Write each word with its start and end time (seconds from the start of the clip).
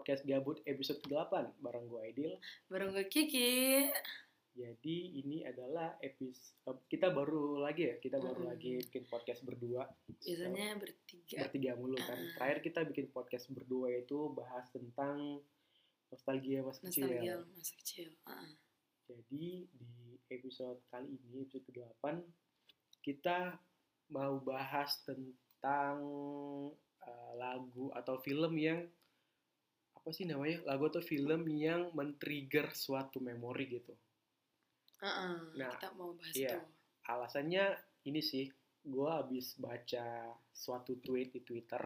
podcast 0.00 0.24
Gabut 0.24 0.64
episode 0.64 1.04
8 1.04 1.60
bareng 1.60 1.84
gue 1.84 2.00
Aidil. 2.00 2.32
Bareng 2.72 2.96
gue 2.96 3.04
Kiki. 3.04 3.84
Jadi 4.56 5.20
ini 5.20 5.44
adalah 5.44 6.00
episode 6.00 6.88
kita 6.88 7.12
baru 7.12 7.60
lagi 7.60 7.92
ya, 7.92 8.00
kita 8.00 8.16
baru 8.16 8.48
Mm-mm. 8.48 8.50
lagi 8.56 8.80
bikin 8.80 9.04
podcast 9.12 9.44
berdua. 9.44 9.84
Biasanya 10.08 10.80
bertiga. 10.80 11.36
bertiga 11.44 11.72
mulu 11.76 12.00
kan. 12.00 12.16
Ah. 12.16 12.32
Terakhir 12.32 12.58
kita 12.64 12.80
bikin 12.88 13.06
podcast 13.12 13.52
berdua 13.52 13.92
itu 13.92 14.32
bahas 14.32 14.64
tentang 14.72 15.44
nostalgia 16.08 16.64
masa 16.64 16.80
kecil. 16.88 17.04
Nostalgia 17.04 17.34
masa 17.44 17.72
kecil. 17.84 18.08
Ah. 18.24 18.48
Jadi 19.04 19.68
di 19.68 20.16
episode 20.32 20.80
kali 20.88 21.12
ini 21.12 21.44
episode 21.44 21.68
ke-8 21.68 22.04
kita 23.04 23.52
mau 24.16 24.40
bahas 24.40 24.96
tentang 25.04 26.00
uh, 27.04 27.32
lagu 27.36 27.92
atau 27.92 28.16
film 28.24 28.56
yang 28.56 28.88
apa 30.00 30.16
sih 30.16 30.24
namanya? 30.24 30.64
Lagu 30.64 30.88
atau 30.88 31.04
film 31.04 31.44
yang 31.52 31.92
men-trigger 31.92 32.72
suatu 32.72 33.20
memori 33.20 33.68
gitu. 33.68 33.92
Ah. 35.04 35.36
Nah, 35.52 35.68
kita 35.76 35.92
mau 35.92 36.16
bahas 36.16 36.32
iya. 36.32 36.56
itu. 36.56 36.60
Alasannya 37.04 37.64
ini 38.08 38.24
sih, 38.24 38.48
gue 38.80 39.10
habis 39.12 39.60
baca 39.60 40.32
suatu 40.48 40.96
tweet 41.04 41.36
di 41.36 41.40
Twitter 41.44 41.84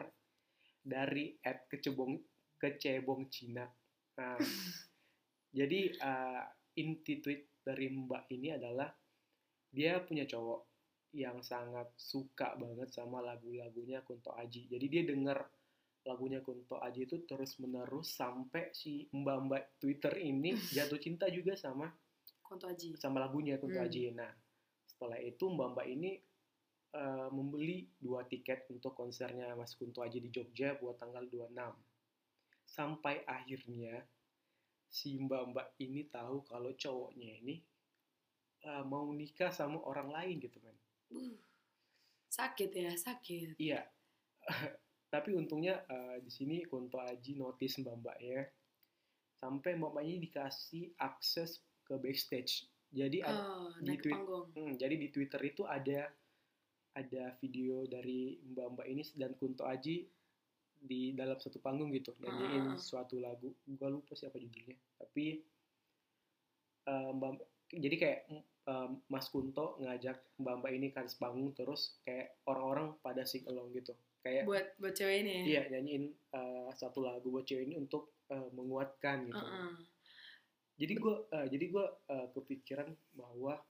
dari 0.79 1.35
at 1.43 1.67
kecebong 1.67 2.15
kecebong 2.55 3.27
Cina. 3.35 3.67
Nah, 4.15 4.39
jadi 5.59 5.81
uh, 5.99 6.43
inti 6.79 7.19
tweet 7.19 7.67
dari 7.67 7.91
Mbak 7.91 8.31
ini 8.31 8.55
adalah 8.55 8.95
dia 9.75 9.99
punya 10.07 10.23
cowok 10.23 10.71
yang 11.19 11.43
sangat 11.43 11.91
suka 11.99 12.55
banget 12.59 12.95
sama 12.95 13.23
lagu-lagunya 13.23 14.07
Kunto 14.07 14.31
Aji. 14.35 14.71
Jadi 14.71 14.87
dia 14.87 15.03
denger 15.03 15.39
lagunya 16.05 16.45
Kunto 16.45 16.77
Aji 16.77 17.09
itu 17.09 17.25
terus 17.25 17.57
menerus 17.61 18.13
sampai 18.13 18.69
si 18.77 19.09
mbak-mbak 19.09 19.81
Twitter 19.81 20.13
ini 20.21 20.53
jatuh 20.77 21.01
cinta 21.01 21.27
juga 21.33 21.57
sama 21.57 21.89
Konto 22.45 22.69
Aji. 22.69 22.95
sama 23.01 23.25
lagunya 23.25 23.57
Kunto 23.57 23.81
Hmm. 23.81 23.89
Aji. 23.89 24.13
Nah, 24.13 24.29
setelah 24.85 25.17
itu 25.19 25.49
mbak-mbak 25.49 25.87
ini 25.89 26.21
eh, 26.95 27.29
membeli 27.33 27.89
dua 27.99 28.23
tiket 28.29 28.69
untuk 28.71 28.95
konsernya 28.95 29.57
Mas 29.57 29.75
Kunto 29.75 30.05
Aji 30.05 30.21
di 30.21 30.31
Jogja 30.31 30.77
buat 30.79 31.01
tanggal 31.01 31.25
26. 31.27 31.51
Sampai 32.69 33.25
akhirnya 33.25 34.05
si 34.93 35.19
mbak-mbak 35.19 35.75
ini 35.83 36.07
tahu 36.13 36.45
kalau 36.47 36.71
cowoknya 36.77 37.41
ini 37.41 37.57
eh, 38.63 38.85
mau 38.85 39.09
nikah 39.09 39.51
sama 39.51 39.81
orang 39.89 40.13
lain 40.13 40.37
gitu 40.39 40.61
kan. 40.61 40.77
Uh, 41.11 41.35
sakit 42.29 42.71
ya, 42.77 42.93
sakit. 42.93 43.57
Iya. 43.57 43.81
Tapi 45.15 45.31
untungnya 45.31 45.87
eh, 45.87 46.19
di 46.19 46.27
sini 46.29 46.67
Kunto 46.67 46.99
Aji 46.99 47.39
notice 47.39 47.79
mbak-mbaknya 47.79 48.51
sampai 49.39 49.79
mbak-mbaknya 49.79 50.19
dikasih 50.19 50.91
akses 50.99 51.51
ke 51.87 51.95
backstage. 51.95 52.67
Jadi 52.91 53.23
ada 53.23 53.39
Oh, 53.39 53.71
di 53.79 53.95
tweet- 53.95 54.11
panggung. 54.11 54.47
Hmm, 54.51 54.75
jadi 54.75 54.95
di 54.97 55.09
Twitter 55.09 55.39
itu 55.45 55.63
ada 55.63 56.11
ada 56.95 57.25
video 57.39 57.87
dari 57.87 58.39
mbak-mbak 58.41 58.87
ini 58.87 59.03
dan 59.15 59.35
Kunto 59.35 59.63
Aji 59.65 60.03
di 60.77 61.11
dalam 61.13 61.39
satu 61.39 61.59
panggung 61.59 61.91
gitu 61.91 62.11
nyanyiin 62.19 62.75
Ah. 62.75 62.79
suatu 62.79 63.19
lagu. 63.19 63.55
Gua 63.69 63.89
lupa 63.89 64.15
siapa 64.15 64.35
judulnya. 64.37 64.75
Tapi 64.99 65.39
eh, 66.85 67.11
mbak 67.13 67.33
jadi 67.71 67.97
kayak 67.97 68.21
eh, 68.65 68.89
Mas 69.07 69.27
Kunto 69.29 69.79
ngajak 69.79 70.39
mbak-mbak 70.39 70.71
ini 70.71 70.87
atas 70.91 71.15
panggung 71.15 71.51
terus 71.53 71.99
kayak 72.03 72.35
orang-orang 72.45 72.99
pada 72.99 73.23
sing 73.23 73.47
along 73.47 73.71
gitu. 73.71 73.95
Kayak 74.25 74.43
Buat 74.49 74.67
buat 74.81 74.95
cewek 74.95 75.17
ini 75.21 75.31
ya. 75.31 75.43
iya 75.45 75.63
nyanyiin 75.71 76.05
eh, 76.09 76.71
satu 76.73 77.05
lagu 77.05 77.29
buat 77.29 77.45
cewek 77.45 77.69
ini 77.69 77.77
untuk 77.77 78.17
eh, 78.27 78.49
menguatkan 78.51 79.29
gitu. 79.29 79.37
Ah, 79.39 79.69
ah. 79.69 79.77
Jadi 80.75 80.95
gue 80.97 81.15
jadi 81.53 81.65
gua 81.69 81.87
eh, 82.09 82.27
kepikiran 82.33 82.89
bahwa 83.13 83.61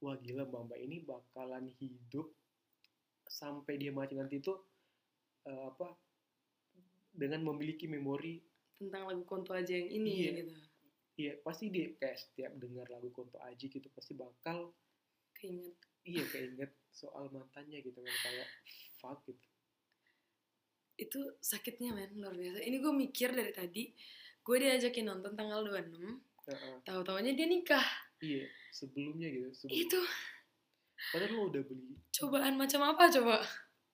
wah 0.00 0.16
gila 0.16 0.42
mbak 0.42 0.62
mbak 0.66 0.80
ini 0.80 0.96
bakalan 1.04 1.68
hidup 1.76 2.32
sampai 3.22 3.76
dia 3.76 3.92
mati 3.92 4.16
nanti 4.16 4.40
itu 4.40 4.56
eh, 5.44 5.64
apa 5.68 5.92
dengan 7.12 7.44
memiliki 7.44 7.84
memori 7.84 8.40
Tentang 8.74 9.04
lagu 9.04 9.22
Konto 9.22 9.52
Aji 9.52 9.76
yang 9.76 9.88
ini 9.92 10.10
Iya. 10.16 10.32
gitu. 10.40 10.54
iya 11.20 11.32
pasti 11.38 11.68
dia 11.68 11.92
kayak 11.92 12.16
setiap 12.16 12.52
dengar 12.56 12.88
lagu 12.88 13.12
Kunto 13.12 13.36
Aji 13.36 13.68
gitu 13.68 13.92
pasti 13.92 14.16
bakal 14.16 14.72
Keinget. 15.36 15.76
iya 16.02 16.24
keinget 16.24 16.72
soal 16.88 17.28
mantannya 17.28 17.84
gitu 17.84 18.00
kan 18.00 18.14
kayak 18.24 18.48
fuck 18.96 19.20
gitu 19.28 19.44
Itu 21.00 21.40
sakitnya 21.40 21.90
men, 21.90 22.12
luar 22.14 22.36
biasa. 22.36 22.60
Ini 22.60 22.76
gue 22.76 22.92
mikir 22.94 23.32
dari 23.32 23.50
tadi. 23.50 23.88
Gue 24.40 24.56
diajakin 24.58 25.08
nonton 25.08 25.32
tanggal 25.32 25.64
26. 25.64 25.96
Heeh. 26.46 26.76
Tahu-taunya 26.82 27.32
dia 27.32 27.46
nikah. 27.46 27.84
iya 28.20 28.44
sebelumnya 28.68 29.26
gitu 29.26 29.48
sebelum 29.56 29.80
Itu 29.80 30.00
padahal 31.08 31.32
lo 31.32 31.42
udah 31.48 31.62
beli 31.64 31.96
cobaan 32.10 32.54
macam 32.54 32.84
apa 32.84 33.08
coba? 33.08 33.40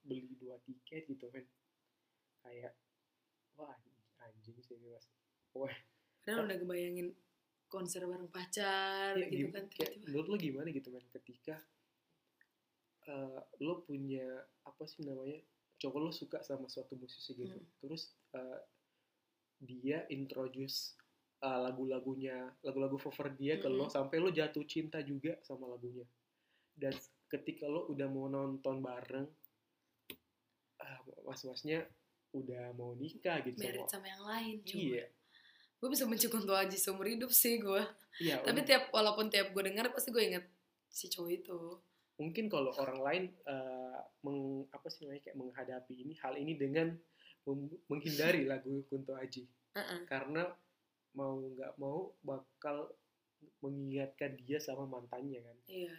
beli 0.02 0.26
dua 0.34 0.58
tiket 0.62 1.06
gitu 1.06 1.30
kan 1.30 1.46
kayak 2.42 2.74
wah 3.54 3.70
anjing 4.18 4.58
sih 4.58 4.74
mas 4.82 5.06
wah 5.52 5.70
Padahal 6.18 6.42
udah 6.44 6.58
kebayangin 6.58 7.14
konser 7.66 8.02
bareng 8.02 8.26
pacar 8.28 9.14
ya, 9.14 9.26
gitu 9.26 9.46
kan 9.48 9.70
tiba-tiba. 9.70 10.10
menurut 10.10 10.26
lo 10.26 10.36
gimana 10.36 10.68
gitu 10.70 10.90
kan 10.90 11.04
ketika 11.14 11.54
eh, 13.06 13.40
lo 13.60 13.82
punya 13.82 14.26
apa 14.62 14.82
sih 14.84 15.06
namanya 15.06 15.38
cowok 15.76 15.98
lo 15.98 16.10
suka 16.10 16.40
sama 16.40 16.66
suatu 16.66 16.94
musisi 16.94 17.32
gitu 17.32 17.52
Hmm. 17.52 17.68
terus 17.78 18.02
eh, 18.32 18.60
dia 19.58 20.04
introduce 20.08 20.96
eh, 21.38 21.58
lagu-lagunya 21.60 22.36
lagu-lagu 22.60 22.96
favorit 22.96 23.36
dia 23.36 23.56
ke 23.56 23.66
lo 23.66 23.84
Mm-mm. 23.84 23.92
sampai 23.92 24.16
lo 24.18 24.28
jatuh 24.28 24.64
cinta 24.64 25.00
juga 25.00 25.36
sama 25.40 25.66
lagunya 25.66 26.04
dan 26.72 26.92
ketika 27.26 27.64
lo 27.64 27.88
udah 27.88 28.06
mau 28.06 28.26
nonton 28.26 28.80
bareng 28.80 29.28
ah, 30.78 30.98
mas-masnya 31.24 31.84
udah 32.32 32.72
mau 32.72 32.92
nikah 32.92 33.40
gitu 33.42 33.56
Merit 33.56 33.80
sama 33.82 33.90
sama 33.90 34.06
yang 34.06 34.22
lain 34.22 34.54
coba. 34.62 34.80
iya 34.82 35.06
Gue 35.76 35.92
bisa 35.92 36.08
benci 36.08 36.24
Kunto 36.26 36.56
Aji 36.56 36.72
seumur 36.74 37.04
hidup 37.04 37.28
sih 37.28 37.60
gue. 37.60 37.84
iya 38.16 38.40
Tapi 38.40 38.64
tiap 38.64 38.88
walaupun 38.90 39.28
tiap 39.28 39.52
gue 39.52 39.60
denger 39.62 39.92
pasti 39.92 40.08
gue 40.08 40.24
inget 40.24 40.44
si 40.88 41.04
cowok 41.06 41.30
itu. 41.30 41.58
mungkin 42.16 42.48
kalau 42.48 42.72
orang 42.72 42.98
lain 42.98 43.22
eh, 43.44 43.75
meng, 44.20 44.40
apa 44.68 44.86
sih 44.86 45.04
namanya 45.04 45.22
kayak 45.22 45.38
menghadapi 45.38 45.94
ini 45.96 46.14
hal 46.18 46.34
ini 46.34 46.54
dengan 46.54 46.92
mem- 47.44 47.80
menghindari 47.86 48.42
lagu 48.50 48.84
Kunto 48.86 49.12
Aji 49.12 49.44
Heeh. 49.72 50.00
karena 50.04 50.48
mau 51.12 51.38
nggak 51.38 51.72
mau 51.76 52.12
bakal 52.20 52.92
mengingatkan 53.60 54.36
dia 54.38 54.58
sama 54.58 54.84
mantannya 54.84 55.40
kan 55.40 55.56
Iya. 55.66 55.96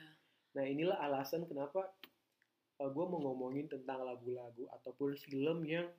nah 0.52 0.64
inilah 0.64 0.98
alasan 1.00 1.46
kenapa 1.46 1.94
gue 2.78 3.06
mau 3.06 3.18
ngomongin 3.20 3.66
tentang 3.66 4.02
lagu-lagu 4.02 4.70
ataupun 4.72 5.18
film 5.18 5.66
yang 5.66 5.90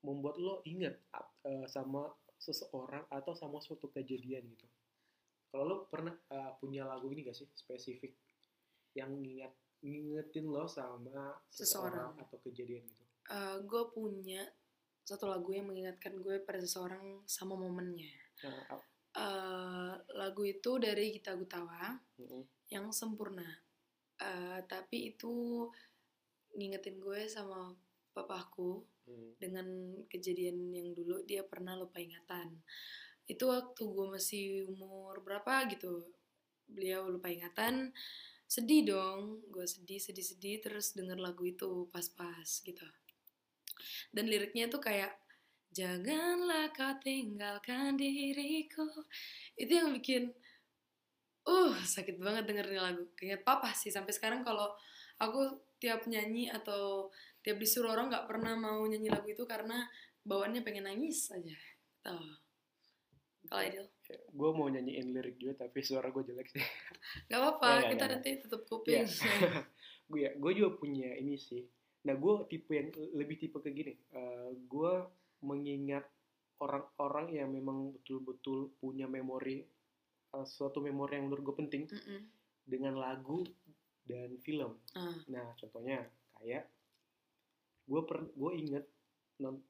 membuat 0.00 0.36
lo 0.36 0.54
inget 0.62 1.00
ap- 1.10 1.32
eh, 1.42 1.64
sama 1.66 2.06
seseorang 2.36 3.08
atau 3.08 3.32
sama 3.32 3.58
suatu 3.58 3.88
kejadian 3.88 4.44
gitu 4.46 4.66
kalau 5.48 5.64
lo 5.64 5.76
pernah 5.86 6.12
eh, 6.28 6.52
punya 6.56 6.84
lagu 6.84 7.08
ini 7.08 7.24
gak 7.24 7.34
sih 7.34 7.48
spesifik 7.50 8.12
yang 8.92 9.16
nginget 9.16 9.52
ngingetin 9.82 10.46
lo 10.50 10.66
sama 10.66 11.38
seseorang, 11.48 12.12
Seseorang. 12.12 12.12
atau 12.26 12.38
kejadian 12.42 12.82
gitu 12.86 13.04
gue 13.68 13.82
punya 13.92 14.40
satu 15.04 15.28
lagu 15.28 15.52
yang 15.52 15.68
mengingatkan 15.68 16.16
gue 16.20 16.40
pada 16.44 16.60
seseorang 16.60 17.20
sama 17.28 17.56
momennya. 17.56 18.12
nah, 18.44 18.80
Eh, 19.18 19.92
lagu 20.14 20.44
itu 20.46 20.78
dari 20.78 21.10
Gita 21.10 21.34
Gutawa 21.34 21.96
mm-mm. 22.20 22.44
yang 22.70 22.92
sempurna. 22.92 23.44
Eh, 24.20 24.60
tapi 24.68 25.16
itu 25.16 25.64
ngingetin 26.54 27.00
gue 27.02 27.26
sama 27.26 27.72
papaku 28.14 28.84
Hmm. 29.08 29.32
dengan 29.40 29.64
kejadian 30.12 30.68
yang 30.68 30.92
dulu 30.92 31.24
dia 31.24 31.40
pernah 31.40 31.72
lupa 31.72 31.96
ingatan. 31.96 32.60
Itu 33.24 33.48
waktu 33.48 33.80
gue 33.88 34.06
masih 34.12 34.68
umur 34.68 35.24
berapa 35.24 35.64
gitu. 35.72 36.04
Beliau 36.68 37.08
lupa 37.08 37.32
ingatan. 37.32 37.88
Sedih 38.48 38.88
dong, 38.88 39.44
gue 39.52 39.68
sedih, 39.68 40.00
sedih, 40.00 40.24
sedih 40.24 40.56
terus 40.64 40.96
denger 40.96 41.20
lagu 41.20 41.44
itu 41.44 41.86
pas-pas 41.92 42.48
gitu. 42.64 42.86
Dan 44.10 44.26
liriknya 44.26 44.72
tuh 44.72 44.80
kayak 44.80 45.12
Janganlah 45.68 46.72
kau 46.72 46.96
tinggalkan 46.98 48.00
diriku. 48.00 48.88
Itu 49.52 49.72
yang 49.76 49.92
bikin 49.92 50.32
uh 51.48 51.76
sakit 51.76 52.16
banget 52.20 52.48
dengerin 52.48 52.80
lagu. 52.80 53.04
Keinget 53.12 53.44
papa 53.44 53.72
sih 53.76 53.92
sampai 53.92 54.12
sekarang 54.16 54.40
kalau 54.44 54.72
aku 55.20 55.60
tiap 55.78 56.08
nyanyi 56.08 56.48
atau 56.48 57.12
tiap 57.44 57.60
disuruh 57.60 57.92
orang 57.94 58.08
nggak 58.08 58.26
pernah 58.26 58.56
mau 58.56 58.80
nyanyi 58.88 59.12
lagu 59.12 59.28
itu 59.28 59.44
karena 59.44 59.84
bawaannya 60.24 60.64
pengen 60.64 60.88
nangis 60.88 61.28
aja. 61.30 61.56
Tuh. 62.04 62.32
Kalau 63.48 63.60
Aidil? 63.60 63.86
Gue 64.08 64.50
mau 64.56 64.68
nyanyiin 64.72 65.12
lirik 65.12 65.36
juga 65.36 65.68
tapi 65.68 65.84
suara 65.84 66.08
gue 66.08 66.24
jelek 66.24 66.48
sih 66.48 66.64
Gak 67.28 67.38
apa-apa, 67.38 67.60
Nggak, 67.60 67.76
nggak, 67.76 67.90
kita 67.92 68.04
nggak. 68.04 68.12
nanti 68.16 68.30
tutup 68.40 68.62
kuping. 68.68 69.04
gue 70.08 70.18
ya 70.24 70.30
gue 70.32 70.52
juga 70.56 70.70
punya 70.80 71.12
ini 71.20 71.36
sih 71.36 71.60
nah 72.08 72.16
gue 72.16 72.34
tipe 72.48 72.72
yang 72.72 72.88
lebih 73.12 73.36
tipe 73.36 73.60
ke 73.60 73.68
gini 73.68 73.92
gue 74.64 74.92
mengingat 75.44 76.08
orang-orang 76.58 77.26
yang 77.34 77.48
memang 77.54 77.94
betul-betul 77.94 78.74
punya 78.82 79.06
memori 79.06 79.62
uh, 80.34 80.46
suatu 80.46 80.82
memori 80.82 81.18
yang 81.18 81.30
menurut 81.30 81.44
gue 81.52 81.56
penting 81.66 81.82
Mm-mm. 81.86 82.20
dengan 82.66 82.98
lagu 82.98 83.46
dan 84.08 84.40
film. 84.40 84.72
Ah. 84.96 85.12
Nah, 85.28 85.52
contohnya 85.60 86.00
kayak 86.40 86.64
gue 87.88 88.00
per 88.08 88.24
gue 88.32 88.52
inget 88.56 88.84
non, 89.40 89.60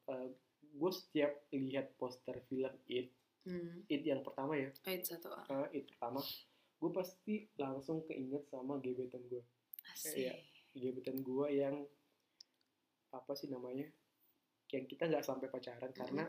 gue 0.63 0.91
setiap 0.95 1.35
lihat 1.53 1.95
poster 1.99 2.39
film 2.47 2.71
It, 2.87 3.11
Hmm. 3.47 3.87
It 3.87 4.03
yang 4.03 4.21
pertama 4.25 4.59
ya, 4.59 4.71
Ayat 4.87 5.03
satu 5.07 5.31
A. 5.33 5.43
uh, 5.49 5.69
It 5.71 5.89
pertama, 5.95 6.21
gue 6.79 6.91
pasti 6.93 7.35
langsung 7.59 8.03
keinget 8.05 8.45
sama 8.51 8.79
gebetan 8.83 9.23
gue. 9.31 9.43
Asik. 9.95 10.19
Iya. 10.19 10.35
Gebetan 10.75 11.23
gue 11.23 11.47
yang 11.53 11.77
apa 13.15 13.33
sih 13.39 13.49
namanya? 13.49 13.89
Yang 14.69 14.85
kita 14.97 15.09
nggak 15.09 15.25
sampai 15.25 15.49
pacaran 15.49 15.93
karena 15.97 16.29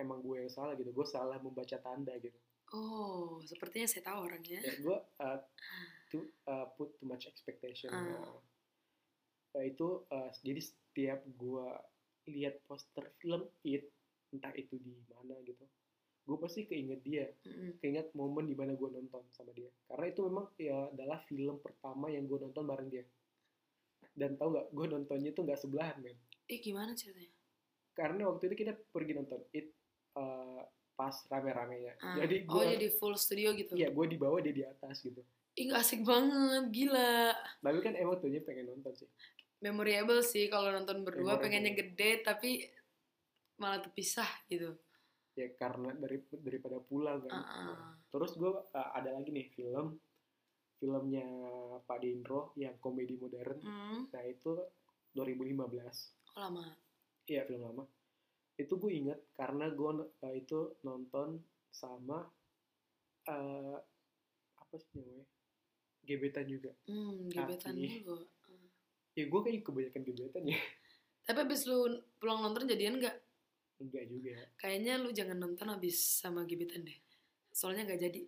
emang 0.00 0.18
gue 0.24 0.42
yang 0.42 0.50
salah 0.50 0.74
gitu. 0.74 0.90
Gue 0.90 1.06
salah 1.06 1.38
membaca 1.38 1.78
tanda 1.78 2.14
gitu. 2.18 2.36
Oh, 2.74 3.38
sepertinya 3.46 3.86
saya 3.86 4.02
tahu 4.02 4.26
orangnya. 4.26 4.58
Ya, 4.58 4.74
gue 4.82 4.96
uh, 4.98 5.38
to 6.10 6.26
uh, 6.50 6.66
put 6.74 6.90
too 6.98 7.06
much 7.06 7.30
expectation. 7.30 7.94
Ah. 7.94 8.02
Nah, 8.02 8.34
nah, 9.54 9.62
itu 9.62 10.02
uh, 10.10 10.30
jadi 10.42 10.58
setiap 10.58 11.22
gue 11.38 11.68
lihat 12.34 12.58
poster 12.66 13.06
film 13.22 13.46
It, 13.62 13.86
entah 14.34 14.50
itu 14.58 14.74
di 14.80 14.96
mana 15.12 15.38
gitu, 15.46 15.62
gue 16.24 16.36
pasti 16.40 16.64
keinget 16.64 17.04
dia, 17.04 17.28
Mm-mm. 17.44 17.76
keinget 17.84 18.08
momen 18.16 18.48
di 18.48 18.56
mana 18.56 18.72
gue 18.72 18.88
nonton 18.88 19.20
sama 19.28 19.52
dia. 19.52 19.68
Karena 19.84 20.06
itu 20.08 20.20
memang 20.24 20.48
ya 20.56 20.88
adalah 20.88 21.20
film 21.28 21.60
pertama 21.60 22.08
yang 22.08 22.24
gue 22.24 22.38
nonton 22.40 22.64
bareng 22.64 22.88
dia. 22.88 23.04
Dan 24.16 24.40
tau 24.40 24.56
gak, 24.56 24.72
gue 24.72 24.86
nontonnya 24.88 25.30
tuh 25.36 25.44
nggak 25.44 25.60
sebelahan 25.60 26.00
men. 26.00 26.16
Eh, 26.48 26.64
gimana 26.64 26.96
ceritanya? 26.96 27.28
Karena 27.92 28.26
waktu 28.32 28.48
itu 28.48 28.56
kita 28.64 28.72
pergi 28.90 29.12
nonton 29.20 29.40
It 29.52 29.76
uh, 30.16 30.64
pas 30.94 31.14
rame-ramenya. 31.28 31.92
Ah. 32.00 32.16
Jadi 32.22 32.46
gue, 32.46 32.62
oh, 32.62 32.64
jadi 32.64 32.88
full 32.94 33.14
studio 33.18 33.52
gitu. 33.52 33.74
iya 33.76 33.90
gue 33.90 34.06
di 34.08 34.16
bawah 34.16 34.40
dia 34.40 34.54
di 34.54 34.64
atas 34.64 35.02
gitu. 35.04 35.20
Ih, 35.54 35.70
asik 35.70 36.02
banget, 36.02 36.66
gila. 36.74 37.30
Tapi 37.62 37.78
kan 37.78 37.94
emang 37.94 38.18
tuhnya 38.18 38.42
pengen 38.42 38.74
nonton 38.74 38.90
sih. 38.96 39.08
Memorable 39.62 40.22
sih 40.24 40.50
kalau 40.50 40.72
nonton 40.72 41.06
berdua 41.06 41.38
Memorable. 41.38 41.42
pengennya 41.46 41.72
gede 41.78 42.10
tapi 42.26 42.50
malah 43.58 43.78
terpisah 43.82 44.26
gitu. 44.50 44.74
Ya 45.34 45.50
karena 45.58 45.90
dari 45.94 46.22
daripada 46.30 46.78
pulang 46.78 47.26
kan. 47.26 47.32
Ah, 47.34 47.46
ah. 47.74 47.90
Terus 48.06 48.38
gue 48.38 48.50
uh, 48.50 48.90
ada 48.94 49.10
lagi 49.10 49.34
nih 49.34 49.50
film 49.50 49.98
filmnya 50.78 51.26
Pak 51.82 51.98
Dindro 51.98 52.54
yang 52.54 52.78
komedi 52.78 53.18
modern. 53.18 53.58
Hmm, 53.58 54.00
Nah 54.14 54.22
itu 54.22 54.52
2015. 55.14 55.58
oh 56.34 56.40
lama. 56.40 56.66
Iya 57.26 57.42
film 57.46 57.66
lama. 57.66 57.84
Itu 58.54 58.78
gue 58.78 58.92
inget 58.94 59.18
karena 59.34 59.70
gue 59.70 59.90
uh, 60.06 60.34
itu 60.34 60.78
nonton 60.82 61.42
sama 61.74 62.22
uh, 63.26 63.78
apa 64.54 64.76
sih 64.78 65.02
namanya 65.02 65.26
gebetan 66.04 66.46
juga. 66.46 66.70
Hmm, 66.86 67.26
gebetan 67.26 67.74
Tapi- 67.74 68.06
dulu. 68.06 68.22
Ah. 68.46 68.68
Ya 69.14 69.24
gue 69.26 69.40
kayak 69.42 69.66
kebanyakan 69.66 70.02
gebetan 70.04 70.42
ya. 70.46 70.58
Tapi 71.24 71.38
abis 71.42 71.64
lu 71.64 71.88
pulang 72.20 72.38
nonton 72.38 72.68
jadian 72.68 73.00
nggak? 73.00 73.16
Enggak 73.84 74.04
juga. 74.08 74.32
Kayaknya 74.56 74.92
lu 74.96 75.12
jangan 75.12 75.36
nonton 75.36 75.68
abis 75.68 76.24
sama 76.24 76.48
gebetan 76.48 76.88
deh. 76.88 76.96
Soalnya 77.52 77.84
nggak 77.84 78.00
jadi. 78.00 78.20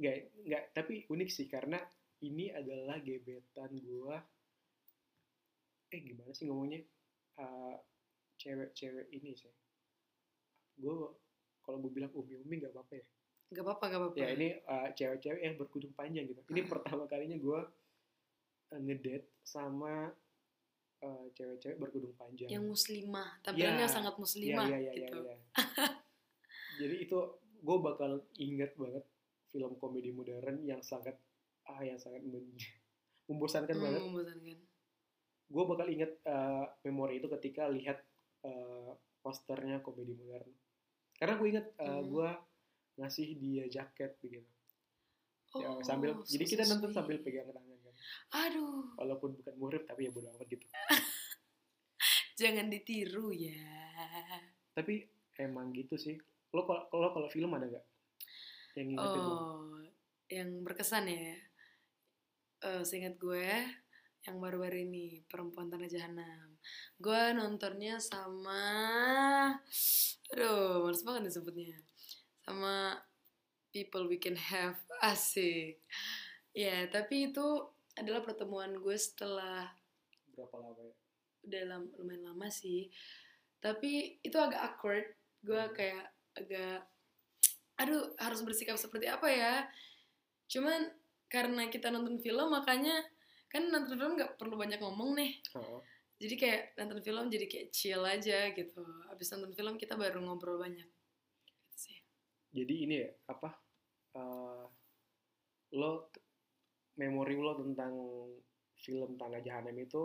Enggak, 0.00 0.16
enggak. 0.48 0.64
Tapi 0.72 0.92
unik 1.12 1.28
sih 1.28 1.44
karena 1.44 1.76
ini 2.24 2.48
adalah 2.48 2.96
gebetan 3.04 3.76
gue. 3.76 4.16
Eh 5.92 6.00
gimana 6.00 6.32
sih 6.32 6.48
ngomongnya? 6.48 6.80
Uh, 7.36 7.76
cewek-cewek 8.40 9.12
ini 9.12 9.36
sih. 9.36 9.52
Gue 10.80 11.12
kalau 11.60 11.76
gue 11.84 11.92
bilang 11.92 12.12
umi-umi 12.16 12.64
nggak 12.64 12.72
apa-apa 12.72 12.96
ya. 12.96 13.06
Gak 13.50 13.66
apa-apa, 13.66 13.84
gak 13.90 13.98
apa-apa. 13.98 14.16
Ya 14.22 14.28
ini 14.30 14.48
uh, 14.62 14.88
cewek-cewek 14.94 15.42
yang 15.42 15.58
berkudung 15.58 15.90
panjang 15.98 16.30
gitu. 16.30 16.38
Ini 16.54 16.62
Ah. 16.64 16.68
pertama 16.70 17.04
kalinya 17.10 17.34
gue 17.34 17.60
uh, 18.70 18.80
ngedate 18.80 19.26
sama 19.42 20.06
uh, 21.00 21.26
cewek-cewek 21.30 21.76
berkudung 21.76 22.14
panjang. 22.14 22.48
Yang 22.48 22.64
muslimah, 22.66 23.40
tampilannya 23.40 23.84
Ya, 23.84 23.90
sangat 23.90 24.12
Iya, 24.12 24.20
muslimah 24.20 24.66
iya, 24.68 24.78
iya, 24.78 24.92
gitu. 24.94 25.18
iya, 25.18 25.34
iya. 25.34 25.38
Jadi 26.80 26.96
itu 27.02 27.18
gue 27.60 27.76
bakal 27.78 28.10
inget 28.36 28.72
banget 28.74 29.04
film 29.46 29.76
komedi 29.76 30.10
modern 30.10 30.62
yang 30.62 30.80
sangat 30.80 31.18
ah 31.64 31.80
yang 31.80 31.96
sangat 31.96 32.22
men- 32.22 32.56
membosankan 33.28 33.74
Hmm, 33.74 33.82
banget. 33.82 34.00
membosankan. 34.02 34.58
Gue 35.50 35.64
bakal 35.66 35.86
inget 35.88 36.12
uh, 36.24 36.70
memori 36.82 37.18
itu 37.18 37.26
ketika 37.28 37.66
lihat 37.66 37.98
uh, 38.42 38.94
posternya 39.20 39.80
komedi 39.80 40.14
modern. 40.14 40.48
Karena 41.14 41.34
gue 41.36 41.48
inget 41.48 41.66
uh, 41.76 42.00
Hmm. 42.00 42.06
gue 42.06 42.30
ngasih 42.96 43.28
dia 43.36 43.64
jaket 43.66 44.16
begitu. 44.20 44.46
Oh, 45.50 45.58
Ya, 45.58 45.68
sambil 45.82 46.14
so 46.14 46.30
jadi 46.30 46.44
kita 46.46 46.62
nonton 46.70 46.94
sambil 46.94 47.18
pegang 47.26 47.50
tangan 47.50 47.78
kan. 47.82 47.94
Aduh, 48.46 48.94
Walaupun 48.94 49.34
bukan 49.34 49.54
murid 49.58 49.82
tapi 49.82 50.06
ya 50.06 50.10
bodo 50.14 50.30
amat 50.30 50.46
gitu. 50.46 50.62
jangan 52.40 52.70
ditiru 52.70 53.34
ya. 53.34 53.66
Tapi 54.72 55.04
emang 55.42 55.74
gitu 55.74 55.98
sih. 55.98 56.14
Lo 56.54 56.62
kalau 56.66 56.86
kalau 56.88 57.08
kalau 57.10 57.28
film 57.28 57.50
ada 57.58 57.66
gak 57.66 57.86
yang 58.78 58.94
lo? 58.94 59.02
Oh, 59.02 59.82
yang 60.30 60.62
berkesan 60.62 61.10
ya. 61.10 61.34
Eh, 62.60 62.82
seingat 62.84 63.16
gue, 63.16 63.50
yang 64.28 64.36
baru-baru 64.36 64.84
ini 64.84 65.24
Perempuan 65.24 65.72
Tanah 65.72 65.88
Jahanam. 65.88 66.60
Gue 67.00 67.32
nontonnya 67.32 67.96
sama, 67.96 68.62
aduh, 70.30 70.84
males 70.84 71.02
banget 71.02 71.32
disebutnya. 71.32 71.80
Sama 72.44 73.00
People 73.70 74.06
We 74.06 74.16
Can 74.16 74.34
Have, 74.34 74.76
asik. 75.04 75.78
Ya, 76.50 76.86
tapi 76.86 77.30
itu 77.30 77.46
adalah 77.94 78.20
pertemuan 78.20 78.74
gue 78.76 78.96
setelah 78.96 79.70
Berapa 80.30 80.56
lama 80.56 80.78
ya? 80.78 80.94
udah 81.40 81.62
lam- 81.66 81.92
lumayan 81.96 82.22
lama 82.26 82.48
sih 82.48 82.92
tapi 83.58 84.20
itu 84.20 84.36
agak 84.36 84.60
awkward 84.62 85.08
gue 85.40 85.56
Hmm. 85.56 85.72
kayak 85.72 86.04
agak 86.32 86.84
aduh 87.76 88.12
harus 88.16 88.40
bersikap 88.40 88.76
seperti 88.76 89.08
apa 89.08 89.24
ya 89.24 89.64
cuman 90.46 90.92
karena 91.26 91.68
kita 91.68 91.88
nonton 91.88 92.16
film 92.16 92.48
makanya 92.50 92.92
kan 93.48 93.64
nonton 93.66 93.96
film 93.96 94.12
nggak 94.14 94.36
perlu 94.36 94.52
banyak 94.54 94.76
ngomong 94.78 95.16
nih 95.16 95.40
Heeh. 95.50 95.80
jadi 96.18 96.34
kayak 96.36 96.62
nonton 96.76 97.00
film 97.00 97.24
jadi 97.26 97.46
kayak 97.46 97.68
chill 97.70 98.04
aja 98.04 98.52
gitu 98.52 98.80
abis 99.08 99.32
nonton 99.32 99.52
film 99.52 99.74
kita 99.76 99.96
baru 99.96 100.20
ngobrol 100.20 100.56
banyak 100.56 100.88
jadi 102.50 102.74
ini 102.86 102.94
ya 103.06 103.10
apa 103.30 103.48
eh, 104.18 104.64
lo 105.78 106.10
memori 106.98 107.34
lo 107.38 107.54
tentang 107.56 107.94
film 108.80 109.14
Tanah 109.16 109.40
Jahanam 109.40 109.76
itu 109.78 110.02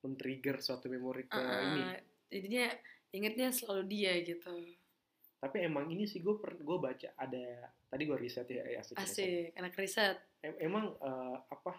men-trigger 0.00 0.56
suatu 0.64 0.88
memori 0.88 1.28
ke 1.28 1.36
Ah, 1.36 1.60
ini. 1.60 1.82
jadinya 2.32 2.72
ingetnya 3.12 3.52
selalu 3.52 3.82
dia 3.90 4.16
gitu. 4.24 4.54
Tapi 5.40 5.56
emang 5.64 5.88
ini 5.92 6.08
sih 6.08 6.24
gue 6.24 6.36
gue 6.40 6.78
baca 6.80 7.08
ada 7.16 7.44
tadi 7.90 8.02
gue 8.08 8.16
riset 8.16 8.48
ya 8.48 8.64
eh, 8.64 8.80
asik, 8.80 8.96
riset. 8.96 9.04
asik 9.04 9.44
anak 9.60 9.74
riset. 9.76 10.16
Em- 10.40 10.60
emang 10.62 10.96
eh, 10.96 11.36
apa 11.50 11.76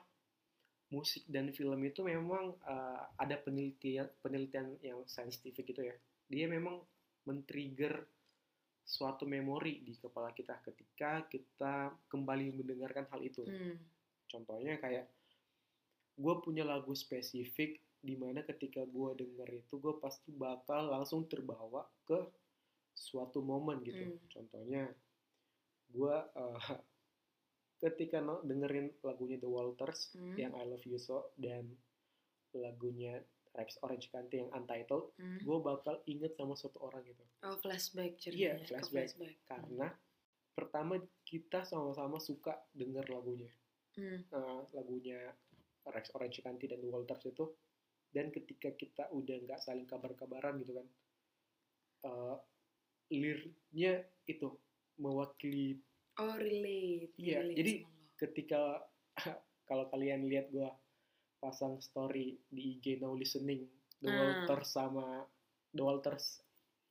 musik 0.91 1.23
dan 1.25 1.49
film 1.55 1.79
itu 1.81 2.03
memang 2.05 2.53
eh, 2.61 3.01
ada 3.17 3.35
penelitian 3.41 4.05
penelitian 4.21 4.77
yang 4.85 5.01
saintifik 5.09 5.65
gitu 5.65 5.81
ya. 5.81 5.95
Dia 6.29 6.45
memang 6.45 6.77
men-trigger 7.25 8.05
suatu 8.81 9.23
memori 9.23 9.81
di 9.85 9.95
kepala 9.95 10.33
kita 10.33 10.59
ketika 10.65 11.23
kita 11.29 11.93
kembali 12.09 12.51
mendengarkan 12.57 13.07
hal 13.09 13.21
itu 13.21 13.45
hmm. 13.45 13.77
Contohnya 14.31 14.79
kayak 14.79 15.11
gue 16.15 16.35
punya 16.39 16.63
lagu 16.63 16.95
spesifik 16.95 17.83
di 17.99 18.15
mana 18.15 18.47
ketika 18.47 18.87
gue 18.87 19.09
denger 19.19 19.49
itu 19.59 19.75
gue 19.75 19.99
pasti 19.99 20.31
bakal 20.31 20.87
langsung 20.87 21.27
terbawa 21.27 21.83
ke 22.07 22.15
suatu 22.95 23.43
momen 23.43 23.83
gitu. 23.83 24.07
Hmm. 24.07 24.19
Contohnya 24.31 24.83
gue 25.91 26.15
eh, 26.15 26.59
ketika 27.83 28.23
no- 28.23 28.39
dengerin 28.47 28.87
lagunya 29.03 29.35
The 29.35 29.49
Walters 29.51 30.15
Hmm. 30.15 30.39
yang 30.39 30.55
I 30.55 30.63
Love 30.63 30.87
You 30.87 30.95
So 30.95 31.35
dan 31.35 31.67
lagunya 32.55 33.19
Rex 33.51 33.75
Orange 33.81 34.07
County 34.07 34.39
yang 34.39 34.51
Untitled, 34.51 35.11
Hmm. 35.15 35.37
gue 35.37 35.57
bakal 35.59 35.99
inget 36.05 36.33
sama 36.33 36.53
suatu 36.53 36.79
orang 36.79 37.03
gitu. 37.03 37.23
Oh 37.41 37.55
flashback 37.57 38.15
Iya, 38.15 38.55
ceritanya. 38.55 38.55
ke 38.57 38.65
flashback. 38.65 39.07
flashback. 39.11 39.35
Karena 39.43 39.87
pertama 40.51 40.93
kita 41.21 41.63
sama-sama 41.63 42.17
suka 42.17 42.55
denger 42.71 43.07
lagunya. 43.07 43.51
Hmm. 43.91 44.23
uh, 44.29 44.63
lagunya 44.71 45.19
Rex 45.83 46.13
Orange 46.13 46.39
County 46.39 46.63
dan 46.65 46.79
The 46.79 46.87
Walters 46.87 47.25
itu 47.25 47.43
dan 48.07 48.29
ketika 48.29 48.71
kita 48.71 49.07
udah 49.09 49.35
nggak 49.41 49.59
saling 49.59 49.83
kabar-kabaran 49.83 50.55
gitu 50.57 50.71
kan 50.73 50.87
uh, 52.03 52.35
liriknya 53.09 53.99
itu 54.25 54.47
mewakili 54.95 55.75
Oh 56.15 56.35
relate. 56.35 57.11
Iya, 57.15 57.39
relate 57.41 57.57
jadi 57.57 57.73
ketika 58.15 58.61
kalau 59.65 59.87
kalian 59.87 60.23
lihat 60.23 60.47
gua 60.49 60.71
pasang 61.41 61.81
story 61.81 62.37
di 62.47 62.77
IG 62.77 63.01
Now 63.01 63.11
Listening 63.11 63.65
The 63.97 64.07
Ah. 64.07 64.15
Walters 64.15 64.69
sama 64.69 65.25
The 65.73 65.81
Walters 65.81 66.25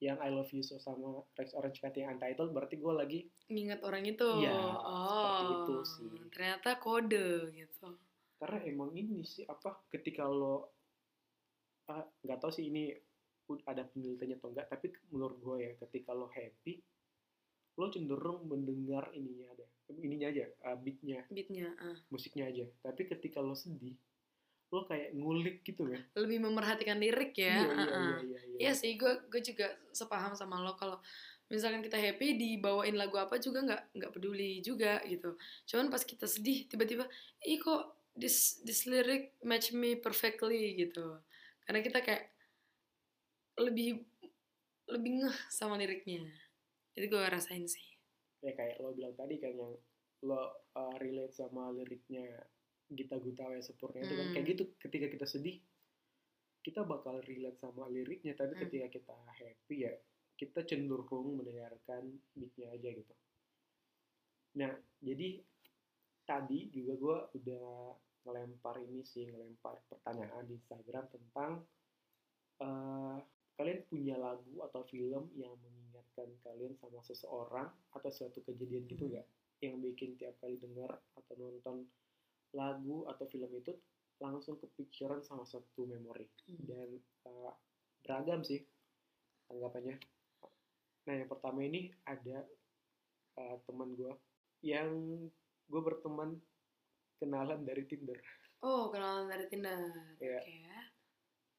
yang 0.00 0.19
I 0.19 0.28
Love 0.28 0.50
You 0.50 0.61
So 0.61 0.76
sama 0.76 1.23
Rex 1.37 1.52
Orange 1.52 1.78
Cat 1.78 1.95
yang 1.95 2.16
Untitled 2.16 2.50
berarti 2.50 2.76
gue 2.76 2.90
lagi 2.90 3.21
Nginget 3.47 3.83
orang 3.83 4.07
itu. 4.07 4.26
Iya, 4.40 4.54
oh, 4.54 5.19
seperti 5.19 5.54
itu 5.54 5.76
sih. 5.85 6.11
Ternyata 6.30 6.71
kode 6.78 7.28
gitu. 7.52 7.88
karena 8.37 8.59
emang 8.64 8.90
ini 8.97 9.21
sih 9.21 9.45
apa 9.45 9.85
ketika 9.92 10.25
lo 10.25 10.73
ah, 11.87 12.00
nggak 12.25 12.40
tahu 12.40 12.49
sih 12.49 12.73
ini 12.73 12.88
ada 13.69 13.85
penelitiannya 13.85 14.40
atau 14.40 14.49
enggak 14.49 14.66
tapi 14.66 14.87
menurut 15.12 15.37
gue 15.37 15.57
ya 15.61 15.73
ketika 15.76 16.16
lo 16.16 16.30
happy 16.33 16.80
lo 17.76 17.92
cenderung 17.92 18.49
mendengar 18.49 19.12
ininya 19.12 19.45
ada 19.52 19.66
ininya 19.92 20.33
aja 20.33 20.47
uh, 20.64 20.78
beatnya 20.78 21.21
Beatnya. 21.28 21.69
ah. 21.76 21.99
musiknya 22.09 22.49
aja 22.49 22.64
tapi 22.80 23.04
ketika 23.04 23.45
lo 23.45 23.52
sedih 23.52 23.92
lo 24.71 24.87
kayak 24.87 25.11
ngulik 25.19 25.67
gitu 25.67 25.83
kan 25.91 25.99
Lebih 26.15 26.39
memerhatikan 26.47 27.03
lirik 27.03 27.35
ya. 27.35 27.59
iya, 27.59 27.75
ah. 27.75 27.83
iya, 27.83 28.19
iya, 28.23 28.41
iya. 28.47 28.59
Iya 28.61 28.73
sih, 28.79 28.95
gue 28.95 29.27
gue 29.27 29.43
juga 29.43 29.67
sepaham 29.91 30.39
sama 30.39 30.62
lo 30.62 30.79
kalau 30.79 31.03
misalkan 31.50 31.83
kita 31.83 31.99
happy 31.99 32.39
dibawain 32.39 32.95
lagu 32.95 33.19
apa 33.19 33.43
juga 33.43 33.67
nggak 33.67 33.83
nggak 33.99 34.12
peduli 34.15 34.62
juga 34.62 35.03
gitu. 35.11 35.35
Cuman 35.67 35.91
pas 35.91 36.07
kita 36.07 36.31
sedih 36.31 36.71
tiba-tiba, 36.71 37.11
ih 37.43 37.59
kok 37.59 38.15
this 38.15 38.62
this 38.62 38.87
lyric 38.87 39.35
match 39.43 39.75
me 39.75 39.99
perfectly 39.99 40.79
gitu. 40.79 41.19
Karena 41.67 41.83
kita 41.83 41.99
kayak 42.07 42.31
lebih 43.59 44.07
lebih 44.87 45.11
ngeh 45.27 45.39
sama 45.50 45.75
liriknya. 45.75 46.23
Jadi 46.95 47.07
gue 47.11 47.23
rasain 47.27 47.67
sih. 47.67 47.87
ya 48.41 48.57
kayak 48.57 48.81
lo 48.81 48.97
bilang 48.97 49.12
tadi 49.12 49.37
kan 49.37 49.53
yang 49.53 49.77
lo 50.25 50.41
uh, 50.73 50.97
relate 50.97 51.37
sama 51.37 51.69
liriknya 51.77 52.41
Gita 52.90 53.16
Gutawa 53.16 53.54
yang 53.54 53.62
sempurna 53.62 54.02
itu 54.02 54.12
kan 54.12 54.26
Hmm. 54.26 54.35
kayak 54.35 54.47
gitu 54.50 54.62
ketika 54.78 55.06
kita 55.06 55.26
sedih 55.26 55.56
kita 56.61 56.85
bakal 56.85 57.23
relate 57.25 57.56
sama 57.56 57.88
liriknya 57.88 58.35
tapi 58.35 58.59
Hmm. 58.59 58.62
ketika 58.66 58.87
kita 58.90 59.14
happy 59.38 59.76
ya 59.87 59.94
kita 60.37 60.64
cenderung 60.64 61.37
mendengarkan 61.37 62.02
beatnya 62.35 62.75
aja 62.75 62.88
gitu 62.90 63.14
nah 64.50 64.73
jadi 64.99 65.40
tadi 66.26 66.68
juga 66.68 66.92
gue 66.97 67.16
udah 67.38 67.66
ngelempar 68.20 68.82
ini 68.82 69.00
sih 69.00 69.30
ngelempar 69.30 69.78
pertanyaan 69.87 70.44
di 70.44 70.59
Instagram 70.59 71.06
tentang 71.09 71.64
eh, 72.61 73.16
kalian 73.56 73.80
punya 73.87 74.16
lagu 74.16 74.61
atau 74.61 74.85
film 74.85 75.32
yang 75.32 75.56
mengingatkan 75.61 76.28
kalian 76.40 76.76
sama 76.76 77.00
seseorang 77.00 77.68
atau 77.92 78.11
suatu 78.11 78.42
kejadian 78.42 78.85
gitu 78.85 79.06
Hmm. 79.06 79.12
nggak 79.16 79.26
yang 79.61 79.76
bikin 79.78 80.16
tiap 80.16 80.37
kali 80.40 80.56
dengar 80.56 80.88
atau 81.14 81.35
nonton 81.37 81.85
lagu 82.54 83.07
atau 83.07 83.25
film 83.30 83.50
itu 83.54 83.73
langsung 84.21 84.61
kepikiran 84.61 85.25
sama 85.25 85.49
satu 85.49 85.88
memori 85.88 86.28
Hmm. 86.45 86.66
dan 86.69 86.88
uh, 87.25 87.52
beragam 88.04 88.45
sih 88.45 88.61
tanggapannya. 89.49 89.97
Nah 91.09 91.14
yang 91.16 91.28
pertama 91.30 91.64
ini 91.64 91.88
ada 92.04 92.45
uh, 93.40 93.57
teman 93.64 93.97
gue 93.97 94.12
yang 94.61 94.90
gue 95.71 95.80
berteman 95.80 96.37
kenalan 97.16 97.64
dari 97.64 97.85
Tinder. 97.88 98.19
Oh, 98.61 98.92
kenalan 98.92 99.30
dari 99.30 99.49
Tinder. 99.49 99.78
Iya. 100.21 100.40
Oke. 100.45 100.61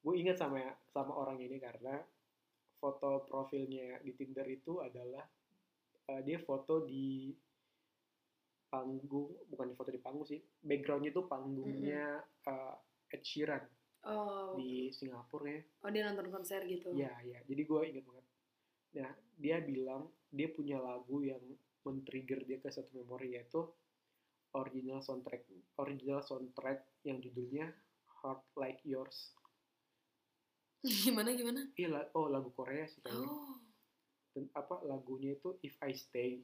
Gue 0.02 0.14
ingat 0.22 0.38
sama 0.38 0.62
sama 0.90 1.14
orang 1.18 1.38
ini 1.42 1.58
karena 1.58 1.98
foto 2.78 3.26
profilnya 3.26 4.02
di 4.02 4.14
Tinder 4.14 4.46
itu 4.46 4.82
adalah 4.82 5.22
uh, 6.10 6.20
dia 6.22 6.38
foto 6.42 6.82
di 6.86 7.30
panggung, 8.72 9.36
bukan 9.52 9.68
di 9.68 9.74
foto 9.76 9.92
di 9.92 10.00
panggung 10.00 10.24
sih, 10.24 10.40
backgroundnya 10.64 11.12
itu 11.12 11.28
panggungnya 11.28 12.24
uh, 12.48 12.76
Ed 13.12 13.20
Sheeran 13.20 13.60
Oh, 14.02 14.58
di 14.58 14.90
Singapura 14.90 15.46
ya. 15.46 15.62
oh 15.86 15.90
dia 15.94 16.02
nonton 16.10 16.26
konser 16.34 16.66
gitu. 16.66 16.90
Iya, 16.90 17.14
iya. 17.22 17.38
Jadi 17.46 17.62
gue 17.62 17.80
ingat 17.86 18.02
banget. 18.02 18.26
Nah, 18.98 19.10
dia 19.38 19.56
bilang 19.62 20.10
dia 20.26 20.50
punya 20.50 20.82
lagu 20.82 21.22
yang 21.22 21.38
men-trigger 21.86 22.42
dia 22.42 22.58
ke 22.58 22.66
satu 22.66 22.90
memori 22.98 23.38
yaitu 23.38 23.62
original 24.58 24.98
soundtrack 25.06 25.46
original 25.78 26.18
soundtrack 26.26 26.82
yang 27.06 27.22
judulnya 27.22 27.70
Heart 28.22 28.42
Like 28.58 28.82
Yours. 28.82 29.38
gimana 31.06 31.30
gimana? 31.38 31.70
Iya, 31.78 32.10
oh 32.18 32.26
lagu 32.26 32.50
Korea 32.58 32.90
sih 32.90 32.98
kayaknya. 33.06 33.30
Oh. 33.30 33.54
Dan 34.34 34.50
apa 34.58 34.82
lagunya 34.82 35.38
itu 35.38 35.62
If 35.62 35.78
I 35.78 35.94
Stay 35.94 36.42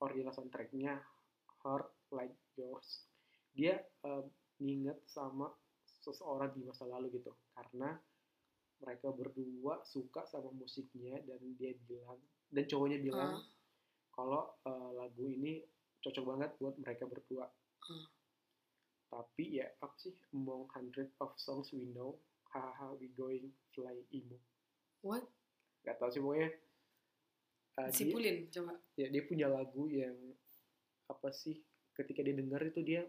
original 0.00 0.32
soundtracknya 0.32 1.04
Heart 1.64 1.88
Like 2.12 2.36
Yours. 2.54 3.08
Dia 3.56 3.80
nginget 4.60 5.02
sama 5.08 5.50
seseorang 6.04 6.52
di 6.52 6.62
masa 6.62 6.84
lalu 6.84 7.16
gitu 7.16 7.32
karena 7.56 7.96
mereka 8.78 9.08
berdua 9.08 9.80
suka 9.82 10.28
sama 10.28 10.52
musiknya 10.52 11.16
dan 11.24 11.40
dia 11.56 11.72
bilang 11.88 12.20
dan 12.52 12.68
cowoknya 12.68 13.00
bilang 13.00 13.40
Ah. 13.40 13.42
kalau 14.12 14.44
eh, 14.62 14.90
lagu 14.94 15.24
ini 15.24 15.64
cocok 15.98 16.24
banget 16.28 16.50
buat 16.60 16.76
mereka 16.76 17.08
berdua. 17.08 17.48
Hmm. 17.80 18.06
Tapi 19.08 19.62
ya 19.62 19.70
apa 19.80 19.96
sih 19.96 20.12
among 20.36 20.68
hundred 20.74 21.08
of 21.22 21.32
songs 21.40 21.72
we 21.72 21.88
know, 21.88 22.20
haha 22.52 22.92
we 23.00 23.08
going 23.14 23.48
fly 23.72 23.96
emo. 24.12 24.36
What? 25.00 25.24
Gak 25.82 25.96
tau 25.96 26.12
sih 26.12 26.20
pokoknya. 26.20 26.50
eh, 27.74 27.88
dia, 27.88 27.94
Sipulin 27.96 28.36
coba. 28.52 28.76
ya 28.94 29.08
dia 29.08 29.22
punya 29.24 29.48
lagu 29.48 29.88
yang 29.88 30.33
apa 31.06 31.28
sih 31.30 31.60
ketika 31.92 32.24
dia 32.24 32.34
dengar 32.34 32.60
itu 32.64 32.80
dia 32.80 33.02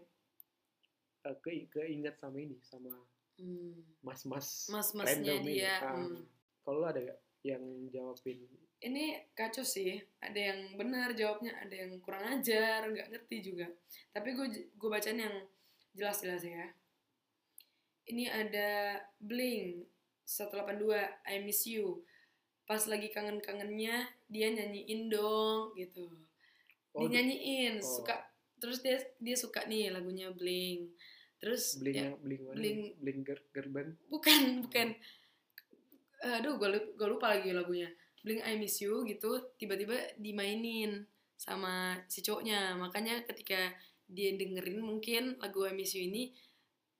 eh, 1.24 1.36
ke 1.42 1.68
keinget 1.68 2.16
sama 2.18 2.38
ini 2.38 2.56
sama 2.62 2.92
Hmm. 3.36 3.84
mas-mas 4.00 4.64
Mas-masnya 4.72 5.36
random 5.36 5.44
ini. 5.44 5.60
dia. 5.60 5.76
Ah, 5.84 5.92
hmm. 5.92 6.24
Kalau 6.64 6.88
ada 6.88 6.96
gak 7.04 7.20
yang 7.44 7.60
jawabin 7.92 8.40
Ini 8.80 9.28
kacau 9.36 9.60
sih. 9.60 10.00
Ada 10.24 10.40
yang 10.40 10.60
benar 10.80 11.12
jawabnya, 11.12 11.52
ada 11.60 11.72
yang 11.72 12.00
kurang 12.00 12.24
ajar, 12.24 12.88
nggak 12.88 13.12
ngerti 13.12 13.52
juga. 13.52 13.68
Tapi 14.08 14.32
gue 14.32 14.72
gue 14.72 14.88
bacain 14.88 15.20
yang 15.20 15.36
jelas-jelas 15.92 16.48
ya. 16.48 16.64
Ini 18.08 18.24
ada 18.24 19.00
Bling 19.20 19.84
182 20.24 20.96
I 21.28 21.36
Miss 21.44 21.68
You. 21.68 22.00
Pas 22.64 22.80
lagi 22.88 23.12
kangen-kangennya 23.12 23.96
dia 24.32 24.48
nyanyiin 24.48 25.12
dong 25.12 25.76
gitu. 25.76 26.08
Oh, 26.96 27.04
dia 27.04 27.20
nyanyiin, 27.20 27.78
oh. 27.78 27.84
suka 27.84 28.16
terus 28.56 28.80
dia 28.80 28.96
dia 29.20 29.36
suka 29.36 29.68
nih 29.68 29.92
lagunya 29.92 30.32
Bling. 30.32 30.88
Terus 31.36 31.76
bling 31.76 31.96
ya, 32.00 32.08
bling 32.16 32.40
mana? 32.48 32.56
Bling- 32.56 32.94
bling 32.96 33.20
ger 33.20 33.40
gerban. 33.52 33.92
bukan 34.08 34.64
bukan 34.64 34.96
aduh 36.24 36.56
gue 36.56 36.68
lupa, 36.72 36.88
gue 36.96 37.08
lupa 37.12 37.26
lagi 37.36 37.52
lagunya 37.52 37.92
Blink 38.24 38.42
I 38.42 38.56
Miss 38.58 38.80
You 38.82 39.04
gitu 39.06 39.52
tiba-tiba 39.60 40.16
dimainin 40.18 41.04
sama 41.36 42.00
si 42.08 42.24
cowoknya 42.24 42.74
makanya 42.74 43.22
ketika 43.28 43.70
dia 44.08 44.32
dengerin 44.34 44.80
mungkin 44.80 45.36
lagu 45.38 45.62
I 45.68 45.76
Miss 45.76 45.92
You 45.94 46.08
ini 46.08 46.32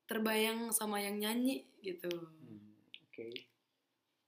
terbayang 0.07 0.71
sama 0.71 1.01
yang 1.01 1.17
nyanyi 1.19 1.65
gitu 1.81 2.07
Hmm, 2.07 2.77
Oke. 3.09 3.49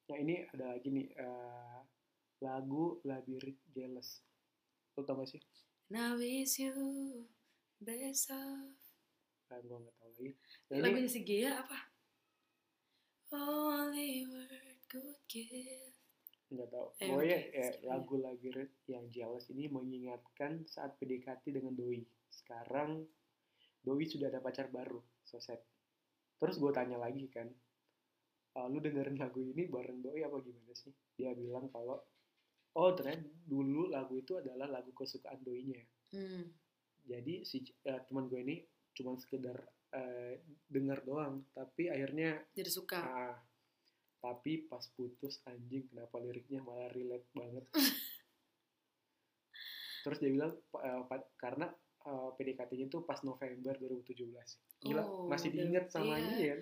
Nah 0.09 0.17
ini 0.17 0.41
ada 0.49 0.73
lagi 0.73 0.89
nih 0.89 1.07
eh, 1.13 1.79
lagu 2.41 2.97
Labyrinth 3.05 3.61
Jealous. 3.71 4.25
Gak 5.03 5.29
sih? 5.29 5.41
Now 5.89 6.15
is 6.21 6.53
you 6.59 6.75
best 7.81 8.29
of 8.31 8.75
Nah, 9.49 9.57
gue 9.65 9.77
gak 9.81 9.95
tau 9.97 10.09
lagi. 10.13 10.29
Ini 10.69 10.79
lagunya 10.83 11.09
si 11.09 11.21
Gea 11.25 11.57
apa 11.57 11.79
Only 13.33 14.25
word 14.29 14.77
could 14.89 15.21
give 15.29 15.89
nggak 16.49 16.69
tau. 16.73 16.87
Eh, 16.97 17.05
Pokoknya 17.05 17.37
oke, 17.37 17.53
ya, 17.53 17.69
lagu 17.85 18.15
Labyrinth 18.17 18.75
yang 18.89 19.05
Jealous 19.13 19.45
ini 19.53 19.69
mengingatkan 19.69 20.65
saat 20.65 20.97
PDKT 20.97 21.53
dengan 21.53 21.77
Doi. 21.77 22.01
Sekarang 22.33 23.05
Doi 23.85 24.05
sudah 24.09 24.33
ada 24.33 24.41
pacar 24.41 24.73
baru, 24.73 24.97
so 25.21 25.37
sad. 25.37 25.61
Terus 26.41 26.57
gue 26.57 26.71
tanya 26.73 26.97
lagi 26.97 27.29
kan, 27.29 27.45
"Ah, 28.57 28.65
lu 28.65 28.81
dengerin 28.81 29.21
lagu 29.21 29.45
ini 29.45 29.69
bareng 29.69 30.01
Doi 30.01 30.25
apa 30.25 30.41
gimana 30.41 30.73
sih? 30.73 30.89
Dia 31.13 31.37
bilang 31.37 31.69
kalau, 31.69 32.01
oh 32.73 32.93
ternyata 32.93 33.25
dulu 33.43 33.87
lagu 33.87 34.13
itu 34.13 34.35
adalah 34.35 34.69
lagu 34.69 34.91
kesukaan 34.91 35.39
Doinya. 35.41 35.81
hmm. 36.13 36.43
jadi 37.05 37.41
si 37.41 37.63
eh, 37.83 37.99
teman 38.05 38.27
gue 38.27 38.39
ini 38.39 38.55
cuma 38.93 39.15
sekedar 39.15 39.57
eh, 39.91 40.43
dengar 40.67 41.01
doang 41.01 41.43
tapi 41.51 41.87
akhirnya 41.87 42.37
jadi 42.53 42.69
suka 42.69 42.99
ah, 42.99 43.37
tapi 44.19 44.67
pas 44.67 44.83
putus 44.93 45.39
anjing 45.45 45.87
kenapa 45.87 46.19
liriknya 46.19 46.61
malah 46.61 46.91
relate 46.91 47.27
banget 47.31 47.65
terus 50.03 50.17
dia 50.19 50.31
bilang 50.31 50.55
pa- 50.69 51.31
karena 51.35 51.67
eh, 52.05 52.29
PDKT-nya 52.35 52.85
itu 52.87 52.99
pas 53.03 53.19
November 53.21 53.73
2017 53.75 54.23
gila 54.79 55.03
Oh, 55.03 55.27
masih 55.27 55.51
diingat 55.51 55.89
sama 55.89 56.15
iya. 56.15 56.19
ini 56.19 56.35
ya 56.39 56.57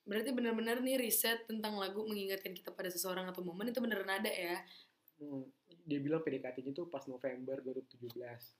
Berarti 0.00 0.32
benar-benar 0.32 0.80
nih 0.80 0.96
riset 0.96 1.44
tentang 1.44 1.76
lagu 1.76 2.02
mengingatkan 2.02 2.56
kita 2.56 2.72
pada 2.72 2.88
seseorang 2.88 3.28
atau 3.30 3.44
momen 3.44 3.68
itu 3.68 3.78
beneran 3.78 4.08
ada 4.08 4.32
ya. 4.32 4.56
Hmm, 5.20 5.44
dia 5.84 6.00
bilang 6.00 6.24
PDKT-nya 6.24 6.72
itu 6.72 6.88
pas 6.88 7.04
November 7.04 7.60
2017 7.60 8.56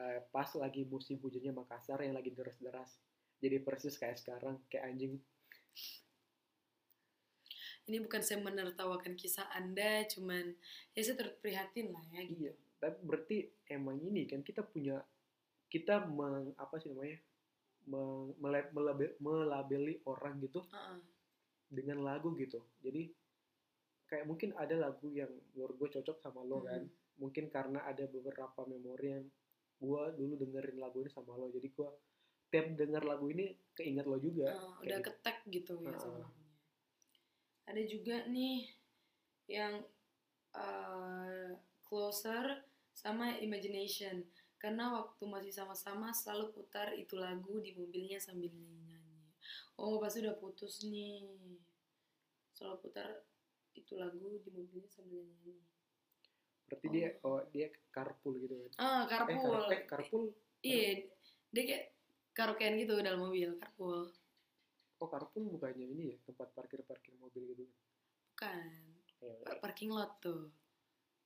Eh, 0.00 0.20
pas 0.32 0.48
lagi 0.56 0.88
musim 0.88 1.20
hujannya 1.20 1.52
Makassar 1.52 2.00
yang 2.00 2.16
lagi 2.16 2.32
deras-deras. 2.32 2.96
Jadi 3.42 3.60
persis 3.60 4.00
kayak 4.00 4.16
sekarang 4.16 4.56
kayak 4.72 4.88
anjing. 4.88 5.20
Ini 7.84 8.00
bukan 8.00 8.22
saya 8.24 8.40
menertawakan 8.40 9.18
kisah 9.18 9.44
anda 9.52 10.06
cuman 10.08 10.56
ya 10.96 11.00
saya 11.04 11.16
turut 11.20 11.36
prihatin 11.42 11.92
lah 11.92 12.04
ya 12.16 12.22
gitu. 12.24 12.48
Iya 12.48 12.52
tapi 12.80 12.96
berarti 13.04 13.36
emang 13.68 14.00
ini 14.00 14.24
kan 14.24 14.40
kita 14.40 14.64
punya 14.64 15.04
kita 15.68 16.08
meng 16.08 16.56
apa 16.56 16.80
sih 16.80 16.88
namanya 16.88 17.20
meng, 17.86 18.32
mele- 18.40 18.72
melabe- 18.72 19.16
melabeli 19.20 20.00
orang 20.08 20.40
gitu 20.40 20.64
Heeh. 20.64 20.98
dengan 21.68 22.00
lagu 22.00 22.32
gitu. 22.40 22.64
Jadi 22.80 23.12
kayak 24.10 24.26
mungkin 24.26 24.50
ada 24.58 24.74
lagu 24.74 25.06
yang 25.14 25.30
menurut 25.54 25.78
gue 25.78 25.88
cocok 25.96 26.18
sama 26.18 26.42
lo 26.42 26.66
kan 26.66 26.82
Mm. 26.82 26.90
mungkin 27.22 27.46
karena 27.46 27.86
ada 27.86 28.04
beberapa 28.04 28.66
memori 28.66 29.08
yang 29.14 29.26
gue 29.78 30.02
dulu 30.18 30.34
dengerin 30.36 30.76
lagu 30.76 31.00
ini 31.00 31.08
sama 31.08 31.38
lo 31.38 31.46
jadi 31.48 31.68
gue 31.70 31.88
tiap 32.50 32.66
denger 32.74 33.06
lagu 33.06 33.30
ini 33.30 33.54
keinget 33.72 34.04
lo 34.04 34.18
juga 34.18 34.50
Uh, 34.50 34.74
udah 34.82 34.98
gitu. 34.98 35.06
ketek 35.14 35.36
gitu 35.48 35.72
ya 35.78 35.94
sama 35.94 36.10
Heeh. 36.10 36.22
lagunya. 36.26 36.56
Ada 37.70 37.82
juga 37.86 38.16
nih 38.26 38.58
yang 39.46 39.74
uh, 40.52 41.54
closer 41.86 42.66
sama 42.90 43.38
imagination 43.38 44.26
karena 44.58 44.92
waktu 44.92 45.22
masih 45.24 45.54
sama-sama 45.54 46.10
selalu 46.12 46.50
putar 46.52 46.92
itu 46.92 47.14
lagu 47.16 47.62
di 47.62 47.72
mobilnya 47.72 48.18
sambil 48.18 48.50
nyanyi. 48.50 49.30
Oh 49.78 49.96
pas 49.96 50.12
udah 50.12 50.34
putus 50.36 50.84
nih 50.84 51.24
selalu 52.52 52.76
putar 52.84 53.08
itu 53.72 53.92
lagu 53.94 54.18
di 54.40 54.50
mobilnya 54.50 54.86
sambil 54.86 55.22
nyanyi. 55.22 55.56
berarti 56.64 56.86
dia 56.88 57.08
oh 57.22 57.42
dia 57.50 57.66
carpool 57.90 58.38
gitu 58.38 58.54
kan 58.54 58.70
Ah 58.78 59.02
eh, 59.02 59.04
carpool. 59.08 59.58
car- 59.60 59.72
eh, 59.72 59.82
carpool 59.84 60.24
Iya 60.60 60.90
dia 61.50 61.62
kayak 61.66 61.84
karaokean 62.30 62.78
gitu 62.78 62.94
dalam 63.00 63.18
mobil 63.20 63.56
carpool. 63.56 64.06
oh 64.96 65.08
carpool 65.08 65.44
bukannya 65.48 65.86
ini 65.88 66.04
ya 66.12 66.16
tempat 66.22 66.52
parkir 66.52 66.84
parkir 66.84 67.16
mobil 67.16 67.42
gitu 67.48 67.64
Bukan 68.30 68.70
ya, 69.18 69.34
pa- 69.42 69.58
parking 69.60 69.90
lot 69.90 70.14
tuh. 70.18 70.52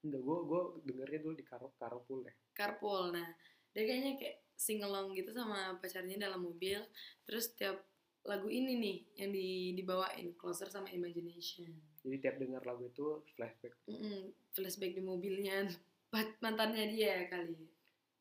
enggak 0.01 0.21
gue 0.21 0.39
gue 0.45 0.61
dengernya 0.85 1.19
dulu 1.21 1.35
di 1.35 1.45
car 1.45 1.61
carpool 1.75 2.23
deh 2.23 2.37
carpool 2.53 3.11
nah 3.11 3.29
dia 3.71 3.83
kayaknya 3.83 4.13
kayak 4.17 4.37
singelong 4.55 5.13
gitu 5.13 5.29
sama 5.29 5.75
pacarnya 5.77 6.17
dalam 6.17 6.41
mobil 6.41 6.79
terus 7.25 7.53
tiap 7.53 7.83
lagu 8.23 8.47
ini 8.47 8.79
nih 8.79 8.97
yang 9.19 9.31
di 9.31 9.47
dibawain 9.75 10.33
closer 10.35 10.69
sama 10.69 10.89
imagination 10.89 11.69
jadi 12.05 12.17
tiap 12.21 12.37
denger 12.39 12.63
lagu 12.69 12.85
itu 12.87 13.25
flashback 13.35 13.75
Mm-mm, 13.89 14.31
flashback 14.53 14.93
di 14.93 15.03
mobilnya 15.03 15.67
mantannya 16.45 16.95
dia 16.95 17.27
kali 17.27 17.59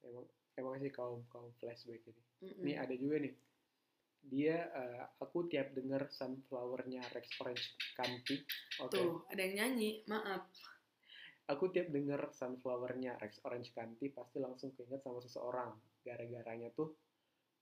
emang 0.02 0.26
emang 0.58 0.74
sih 0.82 0.90
kaum 0.90 1.22
kaum 1.30 1.52
flashback 1.62 2.02
ini 2.08 2.24
Mm-mm. 2.44 2.64
Nih 2.68 2.76
ada 2.76 2.94
juga 3.00 3.16
nih. 3.24 3.34
Dia 4.24 4.56
eh, 4.72 5.04
aku 5.20 5.48
tiap 5.48 5.72
denger 5.76 6.12
sunflower-nya 6.12 7.04
Rex 7.12 7.28
Orange 7.40 7.66
County. 7.96 8.38
Oke. 8.84 8.96
tuh 8.96 9.24
ada 9.32 9.42
yang 9.44 9.56
nyanyi 9.60 10.04
maaf 10.08 10.48
Aku 11.52 11.68
tiap 11.76 11.92
denger 11.92 12.32
sunflower-nya 12.32 13.20
Rex 13.20 13.44
Orange 13.44 13.76
County 13.76 14.12
pasti 14.12 14.40
langsung 14.40 14.72
keinget 14.76 15.04
sama 15.04 15.20
seseorang. 15.20 15.76
Gara-garanya 16.04 16.72
tuh 16.72 16.96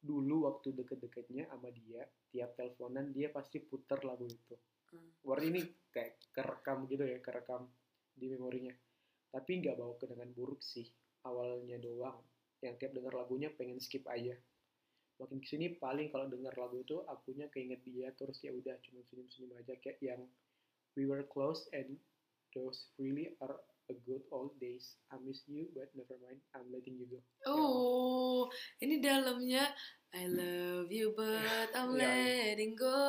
dulu 0.02 0.50
waktu 0.50 0.74
deket-deketnya 0.74 1.50
sama 1.50 1.70
dia, 1.70 2.06
tiap 2.34 2.58
teleponan 2.58 3.10
dia 3.14 3.30
pasti 3.34 3.58
puter 3.62 4.02
lagu 4.06 4.26
itu. 4.26 4.54
Hmm. 4.92 5.12
Berarti 5.24 5.48
ini 5.50 5.62
kayak 5.92 6.12
kerekam 6.32 6.88
gitu 6.88 7.04
ya, 7.08 7.18
kerekam 7.24 7.68
di 8.12 8.28
memorinya. 8.32 8.76
Tapi 9.32 9.64
nggak 9.64 9.76
bawa 9.80 9.96
kenangan 9.96 10.32
buruk 10.36 10.60
sih. 10.60 10.88
Awalnya 11.24 11.80
doang. 11.80 12.20
Yang 12.60 12.76
tiap 12.78 12.92
denger 12.94 13.14
lagunya 13.16 13.50
pengen 13.56 13.80
skip 13.80 14.04
aja. 14.06 14.36
Makin 15.18 15.38
ke 15.40 15.48
sini 15.48 15.78
paling 15.78 16.10
kalau 16.10 16.26
denger 16.28 16.52
lagu 16.58 16.82
itu 16.82 16.98
akunya 17.06 17.46
keinget 17.54 17.80
dia 17.86 18.10
terus 18.18 18.42
ya 18.42 18.50
udah 18.52 18.74
cuma 18.82 19.06
senyum-senyum 19.06 19.54
aja 19.58 19.74
kayak 19.80 20.02
yang 20.02 20.22
We 20.92 21.08
were 21.08 21.24
close 21.24 21.72
and 21.72 21.96
those 22.52 22.92
really 23.00 23.32
are 23.40 23.56
a 23.88 23.96
good 24.04 24.28
old 24.28 24.52
days. 24.60 25.00
I 25.08 25.16
miss 25.24 25.40
you 25.48 25.72
but 25.72 25.88
never 25.96 26.20
mind, 26.20 26.44
I'm 26.52 26.68
letting 26.68 27.00
you 27.00 27.08
go. 27.08 27.20
oh 27.48 28.52
ini 28.84 29.00
dalamnya 29.00 29.72
I 30.12 30.28
love 30.28 30.92
you 30.92 31.16
but 31.16 31.72
I'm 31.72 31.96
Ya. 31.96 32.12
letting 32.12 32.76
go 32.76 33.00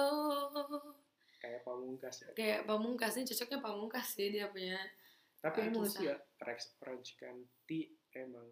Kayak 1.43 1.67
pamungkas 1.67 2.17
ya. 2.23 2.31
kayak 2.33 2.61
pamungkas 2.65 3.19
ini 3.19 3.27
cocoknya 3.27 3.59
pamungkas 3.59 4.07
sih 4.09 4.31
dia 4.31 4.47
punya 4.47 4.79
Tapi 5.43 5.59
Ah, 5.59 5.67
emang 5.67 5.91
sih 5.91 6.07
ya 6.07 6.15
Rex 6.39 6.79
Orange 6.79 7.19
County 7.19 7.81
emang 8.13 8.47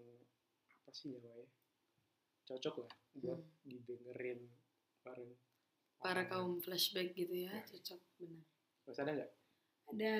apa 0.66 0.90
sih 0.90 1.14
namanya? 1.14 1.46
Cocok 2.42 2.82
lah 2.82 2.92
buat 3.14 3.38
Hmm. 3.38 3.62
didengerin 3.62 4.42
bareng 5.00 5.32
para 5.96 6.26
kaum 6.26 6.58
flashback 6.58 7.14
gitu 7.14 7.46
ya 7.46 7.52
Ya. 7.52 7.62
cocok 7.62 8.00
benar 8.18 8.42
Terus 8.82 8.98
ada 8.98 9.10
nggak? 9.14 9.30
ada 9.86 10.16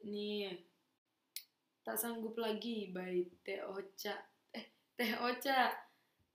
nih 0.00 0.64
tak 1.82 1.96
sanggup 1.96 2.32
lagi 2.34 2.88
by 2.88 3.20
Teh 3.42 3.60
Ocha 3.60 4.16
eh 4.50 4.64
Teh 4.96 5.12
Ocha 5.18 5.76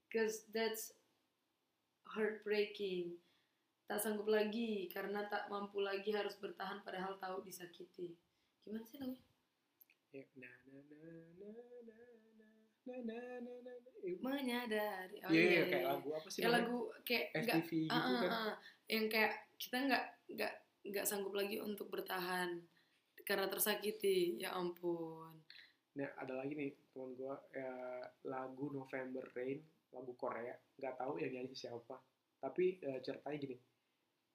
cause 0.06 0.46
that's 0.48 0.94
heartbreaking 2.06 3.18
tak 3.90 3.98
sanggup 3.98 4.30
lagi 4.30 4.86
karena 4.86 5.26
tak 5.26 5.50
mampu 5.50 5.82
lagi 5.82 6.14
harus 6.14 6.38
bertahan 6.38 6.78
padahal 6.86 7.18
tahu 7.18 7.42
disakiti. 7.42 8.14
Gimana 8.62 8.86
sih 8.86 9.02
lagunya? 9.02 9.30
menyadari 14.20 15.18
oh, 15.24 15.30
yeah, 15.30 15.44
iya, 15.46 15.46
iya, 15.48 15.64
kayak 15.68 15.86
lagu 15.86 16.08
apa 16.16 16.26
sih 16.28 16.40
kayak 16.42 16.54
lagu 16.58 16.78
kayak 17.06 17.26
FTV 17.32 17.70
gak, 17.86 17.94
gitu 17.94 18.14
uh, 18.14 18.20
kan 18.20 18.30
uh, 18.30 18.54
yang 18.90 19.06
kayak 19.06 19.32
kita 19.60 19.76
nggak 19.86 20.04
nggak 20.34 20.54
nggak 20.90 21.04
sanggup 21.06 21.34
lagi 21.36 21.56
untuk 21.60 21.86
bertahan 21.92 22.50
karena 23.22 23.46
tersakiti 23.46 24.40
ya 24.40 24.50
ampun 24.56 25.38
nah 25.94 26.08
ada 26.18 26.38
lagi 26.38 26.54
nih 26.54 26.70
teman 26.94 27.14
gue 27.14 27.34
ya, 27.54 27.72
lagu 28.26 28.70
November 28.72 29.24
Rain 29.34 29.58
lagu 29.90 30.12
Korea 30.14 30.54
nggak 30.78 30.94
tahu 30.98 31.18
yang 31.20 31.30
nyanyi 31.34 31.54
siapa 31.54 31.98
tapi 32.40 32.80
uh, 32.86 32.98
ceritanya 33.04 33.38
gini 33.38 33.56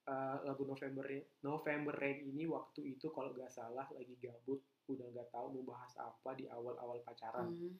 Eh, 0.05 0.37
lagu 0.45 0.69
November 0.69 1.01
Rain, 1.01 1.25
November 1.41 1.97
Rain 1.97 2.29
ini 2.29 2.45
waktu 2.45 2.93
itu 2.93 3.09
kalau 3.09 3.33
nggak 3.33 3.49
salah 3.49 3.89
lagi 3.89 4.13
gabut, 4.21 4.61
udah 4.85 5.01
nggak 5.09 5.33
tahu 5.33 5.49
mau 5.57 5.73
bahas 5.73 5.97
apa 5.97 6.37
di 6.37 6.45
awal-awal 6.45 7.01
pacaran. 7.01 7.49
Hmm. 7.49 7.73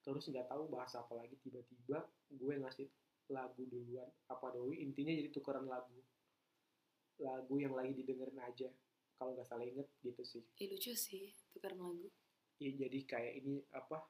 Terus 0.00 0.30
nggak 0.30 0.46
tahu 0.46 0.70
bahas 0.70 0.94
apa 0.94 1.10
lagi 1.18 1.34
tiba-tiba 1.42 2.06
gue 2.30 2.54
ngasih 2.62 2.86
lagu 3.30 3.66
duluan 3.66 4.06
apa 4.28 4.46
doi 4.50 4.78
intinya 4.78 5.10
jadi 5.10 5.30
tukeran 5.30 5.64
lagu 5.64 5.94
lagu 7.18 7.54
yang 7.56 7.72
lagi 7.72 7.94
didengerin 7.94 8.38
aja 8.42 8.68
kalau 9.14 9.32
nggak 9.32 9.46
salah 9.46 9.62
inget 9.62 9.86
gitu 10.02 10.20
sih 10.26 10.42
Ih, 10.58 10.68
lucu 10.68 10.90
sih 10.92 11.30
tukar 11.54 11.72
lagu 11.72 12.10
ya 12.58 12.70
jadi 12.74 12.98
kayak 13.06 13.32
ini 13.40 13.62
apa 13.72 14.02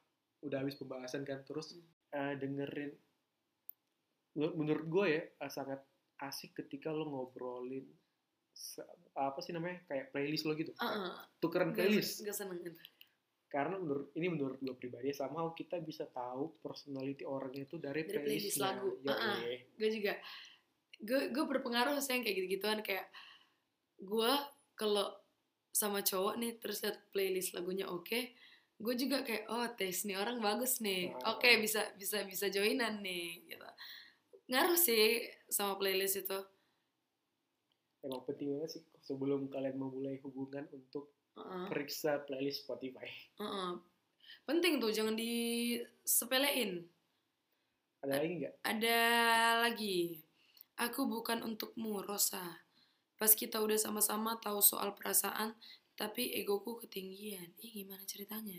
udah 0.42 0.64
habis 0.64 0.74
pembahasan 0.74 1.22
kan 1.22 1.44
terus 1.44 1.76
Hmm. 1.76 1.84
eh, 2.12 2.34
dengerin 2.40 2.92
menur- 4.34 4.56
menurut 4.56 4.86
gue 4.88 5.06
ya 5.06 5.22
eh, 5.28 5.50
sangat 5.52 5.80
asik 6.22 6.54
ketika 6.62 6.94
lo 6.94 7.04
ngobrolin 7.08 7.86
apa 9.16 9.38
sih 9.42 9.52
namanya 9.52 9.82
kayak 9.88 10.14
playlist 10.14 10.44
lo 10.46 10.54
gitu 10.54 10.72
ah. 10.78 11.24
tukeran 11.42 11.74
playlist 11.74 12.22
gak 12.22 12.36
seneng 12.36 12.62
itu 12.62 12.78
karena 13.52 13.76
menurut 13.76 14.08
ini 14.16 14.32
menurut 14.32 14.58
gue 14.64 14.72
pribadi 14.80 15.12
sama 15.12 15.44
kita 15.52 15.76
bisa 15.84 16.08
tahu 16.08 16.56
personality 16.64 17.28
orangnya 17.28 17.68
itu 17.68 17.76
dari, 17.76 18.08
Dari 18.08 18.24
playlist 18.24 18.56
lagu. 18.56 18.96
Ya, 19.04 19.12
ah. 19.12 19.36
eh. 19.44 19.68
gue 19.76 19.88
juga 19.92 20.16
gue 21.02 21.20
gue 21.28 21.44
berpengaruh 21.44 22.00
sih 22.00 22.16
yang 22.16 22.24
kayak 22.24 22.36
gitu 22.40 22.48
gituan 22.56 22.80
kayak 22.80 23.12
gue 24.00 24.32
kalau 24.72 25.12
sama 25.68 26.00
cowok 26.00 26.40
nih 26.40 26.56
terus 26.56 26.80
liat 26.80 26.96
playlist 27.12 27.52
lagunya 27.52 27.84
oke 27.92 28.32
gue 28.82 28.94
juga 28.96 29.20
kayak 29.20 29.44
oh 29.52 29.68
taste 29.76 30.08
nih 30.08 30.16
orang 30.16 30.40
bagus 30.40 30.80
nih 30.80 31.12
Ah. 31.20 31.36
oke 31.36 31.48
bisa 31.60 31.92
bisa 32.00 32.24
bisa 32.24 32.48
joinan 32.48 33.04
nih 33.04 33.44
gitu 33.52 33.68
ngaruh 34.52 34.76
sih 34.76 35.26
sama 35.48 35.74
playlist 35.80 36.20
itu 36.22 36.38
emang 38.04 38.22
penting 38.28 38.52
banget 38.52 38.70
sih 38.78 38.82
sebelum 39.00 39.48
kalian 39.48 39.78
memulai 39.80 40.20
hubungan 40.20 40.68
untuk 40.76 41.08
Heeh, 41.32 41.66
periksa 41.72 42.20
playlist 42.28 42.68
Spotify 42.68 43.08
heeh. 43.40 43.72
penting 44.44 44.76
tuh 44.82 44.92
jangan 44.92 45.16
disepelein 45.16 46.84
ada 48.02 48.18
lagi 48.18 48.34
nggak 48.42 48.54
Ada 48.66 48.98
lagi. 49.62 49.98
Aku 50.74 51.06
bukan 51.06 51.38
untukmu, 51.46 52.02
Rosa. 52.02 52.42
Pas 53.14 53.30
kita 53.30 53.62
udah 53.62 53.78
sama-sama 53.78 54.34
tahu 54.42 54.58
soal 54.58 54.90
perasaan, 54.98 55.54
tapi 55.94 56.34
egoku 56.34 56.82
ketinggian. 56.82 57.54
Ih, 57.62 57.70
gimana 57.70 58.02
ceritanya? 58.02 58.58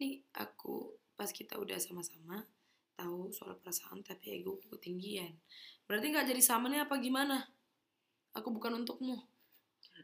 Ini 0.00 0.24
aku 0.32 0.96
pas 1.12 1.28
kita 1.28 1.60
udah 1.60 1.76
sama-sama 1.76 2.40
tahu 2.98 3.20
soal 3.36 3.54
perasaan, 3.62 3.98
tapi 4.08 4.24
egoku 4.42 4.66
ketinggian. 4.74 5.32
Berarti 5.86 6.06
nggak 6.12 6.26
jadi 6.30 6.42
sama 6.50 6.66
nih 6.72 6.80
apa 6.86 6.94
gimana? 7.06 7.36
Aku 8.38 8.48
bukan 8.56 8.72
untukmu. 8.82 9.16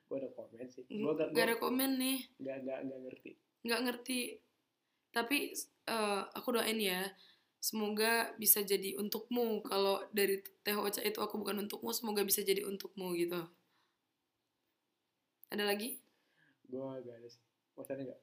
gue 0.08 0.16
ada 0.20 0.30
komen 0.38 0.66
sih 0.74 0.82
gue 0.90 0.98
Nggak 1.00 1.28
gak 1.34 1.44
ada 1.48 1.54
komen 1.62 1.90
nih. 2.02 2.18
nggak 2.40 2.56
nggak 2.66 2.78
nggak 2.86 3.00
ngerti 3.04 3.30
nggak 3.66 3.80
ngerti 3.86 4.20
tapi 5.16 5.38
eh, 5.94 6.22
aku 6.38 6.48
doain 6.54 6.80
ya 6.90 7.00
semoga 7.68 8.12
bisa 8.42 8.60
jadi 8.70 8.90
untukmu 9.00 9.46
kalau 9.70 9.96
dari 10.12 10.36
teh 10.64 10.76
ocha 10.76 11.00
itu 11.10 11.18
aku 11.24 11.34
bukan 11.42 11.56
untukmu 11.64 11.90
semoga 11.98 12.22
bisa 12.28 12.40
jadi 12.44 12.62
untukmu 12.70 13.06
gitu 13.16 13.40
Ada 15.52 15.64
lagi? 15.64 15.88
gue 16.70 16.80
gak 17.06 17.16
ada 17.18 17.28
sih 17.34 17.42
maksudnya 17.76 18.04
nggak 18.08 18.20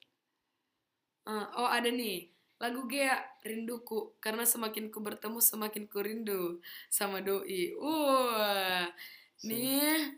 Ah, 1.34 1.46
oh 1.62 1.70
ada 1.78 1.90
nih 2.00 2.18
lagu 2.62 2.86
Gea 2.86 3.18
Rinduku 3.42 4.22
karena 4.22 4.46
semakin 4.46 4.94
ku 4.94 5.02
bertemu 5.02 5.42
semakin 5.42 5.90
ku 5.90 5.98
rindu 6.06 6.62
sama 6.94 7.26
doi. 7.26 7.74
Wah, 7.82 8.86
nih 9.42 10.14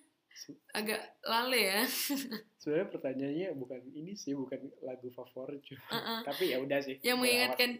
agak 0.75 1.23
lale 1.23 1.62
ya. 1.71 1.82
sebenarnya 2.60 2.88
pertanyaannya 2.91 3.47
bukan 3.60 3.82
ini 3.91 4.15
sih 4.15 4.36
bukan 4.36 4.60
lagu 4.84 5.12
favorit 5.12 5.60
cuma 5.67 5.84
Uh-uh. 5.91 6.19
tapi 6.23 6.56
ya 6.56 6.63
udah 6.63 6.79
sih 6.79 6.95
Yang 7.03 7.17
mengingatkan 7.19 7.71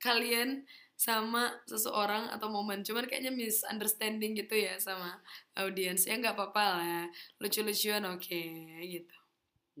kalian 0.00 0.64
sama 0.96 1.48
seseorang 1.68 2.28
atau 2.32 2.48
momen. 2.48 2.80
Cuman 2.84 3.04
kayaknya 3.08 3.32
misunderstanding 3.32 4.36
gitu 4.36 4.56
ya 4.56 4.80
sama 4.80 5.20
audiens. 5.56 6.08
Ya 6.08 6.16
nggak 6.16 6.36
apa-apa 6.36 6.64
lah. 6.76 7.04
Lucu-lucuan 7.40 8.04
oke 8.08 8.44
gitu. 8.84 9.19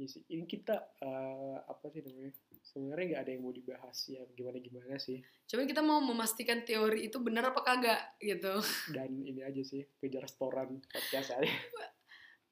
Iya 0.00 0.08
sih. 0.08 0.24
Ini 0.32 0.48
kita 0.48 0.96
eh, 1.04 1.56
apa 1.60 1.92
sih 1.92 2.00
namanya? 2.00 2.32
Sebenarnya 2.64 3.04
nggak 3.12 3.22
ada 3.28 3.30
yang 3.36 3.42
mau 3.44 3.52
dibahas 3.52 3.98
ya 4.08 4.24
gimana 4.32 4.56
gimana 4.56 4.96
sih. 4.96 5.20
Cuman 5.44 5.68
kita 5.68 5.84
mau 5.84 6.00
memastikan 6.00 6.64
teori 6.64 7.12
itu 7.12 7.20
benar 7.20 7.52
apa 7.52 7.60
kagak 7.60 8.16
gitu. 8.16 8.64
Dan 8.96 9.20
ini 9.28 9.44
aja 9.44 9.60
sih 9.60 9.84
kejar 10.00 10.24
restoran 10.24 10.80
podcast 10.88 11.36
aja. 11.36 11.52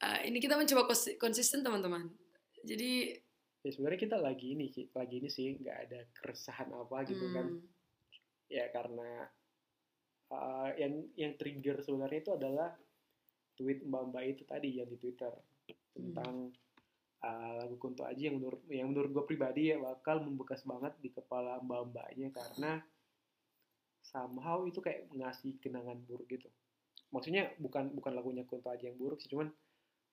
Ah, 0.04 0.20
ini 0.28 0.44
kita 0.44 0.60
mencoba 0.60 0.92
konsisten 1.16 1.64
teman-teman. 1.64 2.12
Jadi 2.68 3.16
Ya 3.64 3.74
sebenarnya 3.74 4.00
kita 4.06 4.16
lagi 4.20 4.54
ini 4.54 4.70
lagi 4.92 5.14
ini 5.18 5.28
sih 5.32 5.56
nggak 5.56 5.78
ada 5.88 6.00
keresahan 6.20 6.68
apa 6.68 7.00
gitu 7.08 7.32
kan. 7.32 7.48
hmm, 7.48 7.64
Ya 8.52 8.68
karena 8.68 9.24
eh, 10.36 10.70
yang 10.84 10.92
yang 11.16 11.32
trigger 11.40 11.80
sebenarnya 11.80 12.20
itu 12.28 12.32
adalah 12.36 12.76
tweet 13.56 13.88
mbak-mbak 13.88 14.36
itu 14.36 14.44
tadi 14.44 14.68
yang 14.76 14.86
di 14.92 15.00
Twitter 15.00 15.32
tentang 15.96 16.52
eh, 17.18 17.52
lagu 17.58 17.74
Kunto 17.76 18.06
Aji 18.06 18.30
yang 18.30 18.36
menurut 18.38 18.60
yang 18.70 18.88
menurut 18.90 19.10
gue 19.10 19.24
pribadi 19.26 19.72
ya 19.72 19.76
bakal 19.78 20.22
membekas 20.22 20.62
banget 20.62 20.94
di 21.02 21.10
kepala 21.10 21.58
mbak-mbaknya 21.60 22.30
karena 22.30 22.82
somehow 24.02 24.64
itu 24.64 24.80
kayak 24.80 25.08
ngasih 25.12 25.60
kenangan 25.60 26.00
buruk 26.08 26.28
gitu. 26.30 26.48
Maksudnya 27.12 27.52
bukan 27.56 27.92
bukan 27.92 28.12
lagunya 28.16 28.44
Kunto 28.44 28.68
Aji 28.68 28.88
yang 28.92 28.98
buruk 29.00 29.20
sih, 29.20 29.28
cuman 29.32 29.48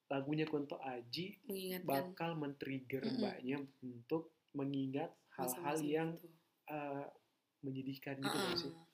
lagunya 0.07 0.45
Kunto 0.47 0.77
Aji 0.79 1.39
mengingatkan 1.47 1.87
bakal 1.87 2.29
men-trigger 2.37 3.03
Mm-mm. 3.03 3.19
mbaknya 3.19 3.57
untuk 3.83 4.31
mengingat 4.55 5.11
hal-hal 5.35 5.77
yang 5.83 6.09
itu. 6.15 6.27
eh, 6.71 7.05
menyedihkan 7.65 8.15
gitu 8.21 8.37
nggak 8.37 8.57
sih. 8.57 8.71
Ah, 8.71 8.85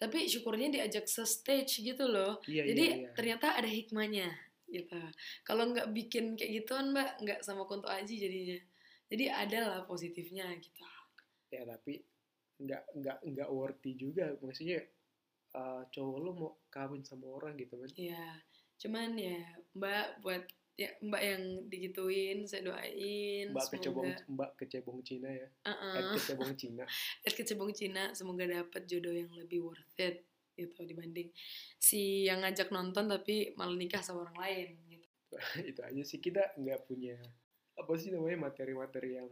Tapi 0.00 0.18
syukurnya 0.28 0.68
diajak 0.72 1.04
se 1.08 1.24
stage 1.24 1.80
gitu 1.84 2.04
loh. 2.08 2.40
Iya 2.48 2.62
Jadi 2.72 2.84
iya 2.84 2.96
iya. 3.04 3.10
ternyata 3.16 3.52
ada 3.56 3.68
hikmahnya 3.68 4.28
gitu. 4.70 4.98
Kalau 5.44 5.68
nggak 5.70 5.90
bikin 5.90 6.38
kayak 6.38 6.62
gituan 6.62 6.94
mbak, 6.94 7.18
nggak 7.20 7.40
sama 7.42 7.66
Kunto 7.66 7.90
Aji 7.90 8.16
jadinya. 8.16 8.58
Jadi 9.10 9.24
ada 9.26 9.58
lah 9.66 9.80
positifnya 9.84 10.46
gitu. 10.62 10.86
Ya 11.50 11.66
tapi 11.66 11.98
nggak 12.62 12.82
nggak 12.94 13.18
nggak 13.26 13.48
worthy 13.50 13.98
juga. 13.98 14.32
Maksudnya 14.38 14.80
eh, 15.54 15.82
cowok 15.90 16.16
lo 16.22 16.30
mau 16.32 16.52
kawin 16.70 17.02
sama 17.02 17.26
orang 17.26 17.58
gitu 17.58 17.74
kan. 17.76 17.90
Iya. 17.98 18.26
Cuman 18.80 19.18
ya 19.18 19.38
mbak 19.76 20.24
buat 20.24 20.46
ya 20.80 20.88
mbak 21.04 21.20
yang 21.20 21.42
digituin 21.68 22.48
saya 22.48 22.64
doain 22.64 23.52
Mbak 23.52 23.68
kecebong 23.76 24.08
semoga 24.08 24.32
Mbak 24.32 24.50
kecebong 24.64 24.98
Cina 25.04 25.28
ya. 25.28 25.48
uh 25.68 25.92
Ed 25.92 26.04
kecebong 26.16 26.52
Cina. 26.56 26.84
Ed 27.28 27.34
kecebong 27.36 27.72
Cina 27.76 28.02
semoga 28.16 28.48
dapat 28.48 28.88
jodoh 28.88 29.12
yang 29.12 29.28
lebih 29.36 29.60
worth 29.60 30.00
it 30.00 30.24
gitu 30.60 30.84
dibanding 30.84 31.32
si 31.80 32.28
yang 32.28 32.44
ngajak 32.44 32.68
nonton 32.68 33.08
tapi 33.08 33.56
malah 33.56 33.72
nikah 33.72 34.04
sama 34.04 34.28
orang 34.28 34.36
lain 34.36 34.68
gitu. 34.92 35.06
itu 35.70 35.80
aja 35.80 36.02
sih 36.04 36.20
kita 36.20 36.52
nggak 36.60 36.84
punya 36.84 37.16
apa 37.74 37.92
sih 37.96 38.12
namanya 38.12 38.52
materi-materi 38.52 39.16
yang 39.16 39.30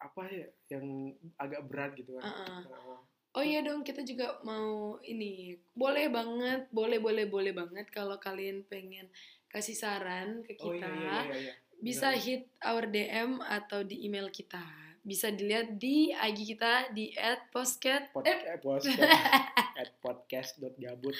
apa 0.00 0.22
ya 0.28 0.48
yang 0.72 1.12
agak 1.40 1.64
berat 1.68 1.92
gitu 1.96 2.16
kan. 2.16 2.24
Uh-uh. 2.28 2.60
Nah, 2.68 3.00
Oh 3.34 3.42
iya 3.42 3.66
dong, 3.66 3.82
kita 3.82 4.06
juga 4.06 4.38
mau 4.46 4.94
ini. 5.02 5.58
Boleh 5.74 6.06
banget, 6.06 6.70
boleh 6.70 7.02
boleh 7.02 7.26
boleh 7.26 7.50
banget 7.50 7.90
kalau 7.90 8.14
kalian 8.14 8.62
pengen 8.70 9.10
kasih 9.50 9.74
saran 9.74 10.46
ke 10.46 10.54
oh 10.62 10.70
kita. 10.70 10.86
iya 10.86 10.94
iya 10.94 11.10
iya. 11.18 11.34
iya. 11.50 11.54
Bisa 11.82 12.14
Benar. 12.14 12.22
hit 12.22 12.42
our 12.62 12.86
DM 12.86 13.42
atau 13.42 13.82
di 13.82 14.06
email 14.06 14.30
kita. 14.30 14.62
Bisa 15.02 15.34
dilihat 15.34 15.74
di 15.82 16.14
IG 16.14 16.54
kita 16.54 16.94
di 16.94 17.10
@postcat. 17.50 18.14
Pod, 18.14 18.22
Eh, 18.22 18.38
eh, 18.54 18.58
podcast 18.62 19.02
at 19.78 19.90
podcast.gabut. 20.00 21.16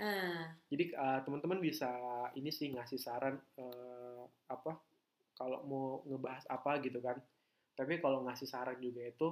nah, 0.00 0.52
Jadi 0.68 0.84
eh, 0.92 1.18
teman-teman 1.22 1.60
bisa 1.60 1.90
ini 2.34 2.50
sih 2.50 2.72
ngasih 2.72 2.98
saran 2.98 3.36
eh, 3.58 4.24
apa 4.50 4.72
kalau 5.34 5.60
mau 5.66 5.86
ngebahas 6.06 6.46
apa 6.50 6.80
gitu 6.82 6.98
kan. 7.02 7.18
Tapi 7.74 7.98
kalau 7.98 8.22
ngasih 8.26 8.46
saran 8.46 8.78
juga 8.78 9.02
itu 9.02 9.28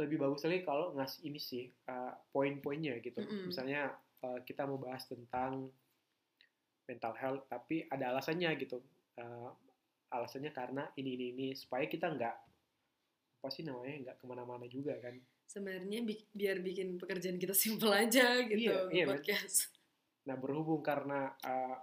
lebih 0.00 0.16
bagus 0.16 0.48
lagi 0.48 0.64
kalau 0.64 0.96
ngasih 0.96 1.20
ini 1.28 1.40
sih 1.40 1.68
eh, 1.68 2.12
poin-poinnya 2.32 2.96
gitu. 3.04 3.20
Mm-mm. 3.20 3.52
Misalnya 3.52 3.92
eh, 4.24 4.40
kita 4.44 4.64
mau 4.64 4.80
bahas 4.80 5.04
tentang 5.04 5.68
mental 6.88 7.14
health 7.14 7.42
tapi 7.46 7.86
ada 7.86 8.10
alasannya 8.10 8.50
gitu. 8.58 8.80
Eh, 9.20 9.50
alasannya 10.10 10.50
karena 10.50 10.90
ini 10.98 11.14
ini 11.14 11.26
ini 11.36 11.46
supaya 11.54 11.86
kita 11.86 12.10
nggak 12.10 12.36
apa 13.40 13.48
sih 13.48 13.64
namanya 13.64 14.10
nggak 14.10 14.16
ke 14.20 14.24
mana-mana 14.26 14.66
juga 14.66 14.96
kan. 14.98 15.16
Sebenarnya 15.50 15.98
bi- 16.00 16.30
biar 16.30 16.62
bikin 16.62 16.94
pekerjaan 16.94 17.34
kita 17.36 17.50
simple 17.52 17.90
aja 17.90 18.38
gitu 18.46 18.70
Iya, 18.70 18.86
iya, 18.94 19.04
podcast. 19.04 19.74
Nah 20.22 20.38
berhubung 20.38 20.78
karena 20.80 21.34
uh, 21.42 21.74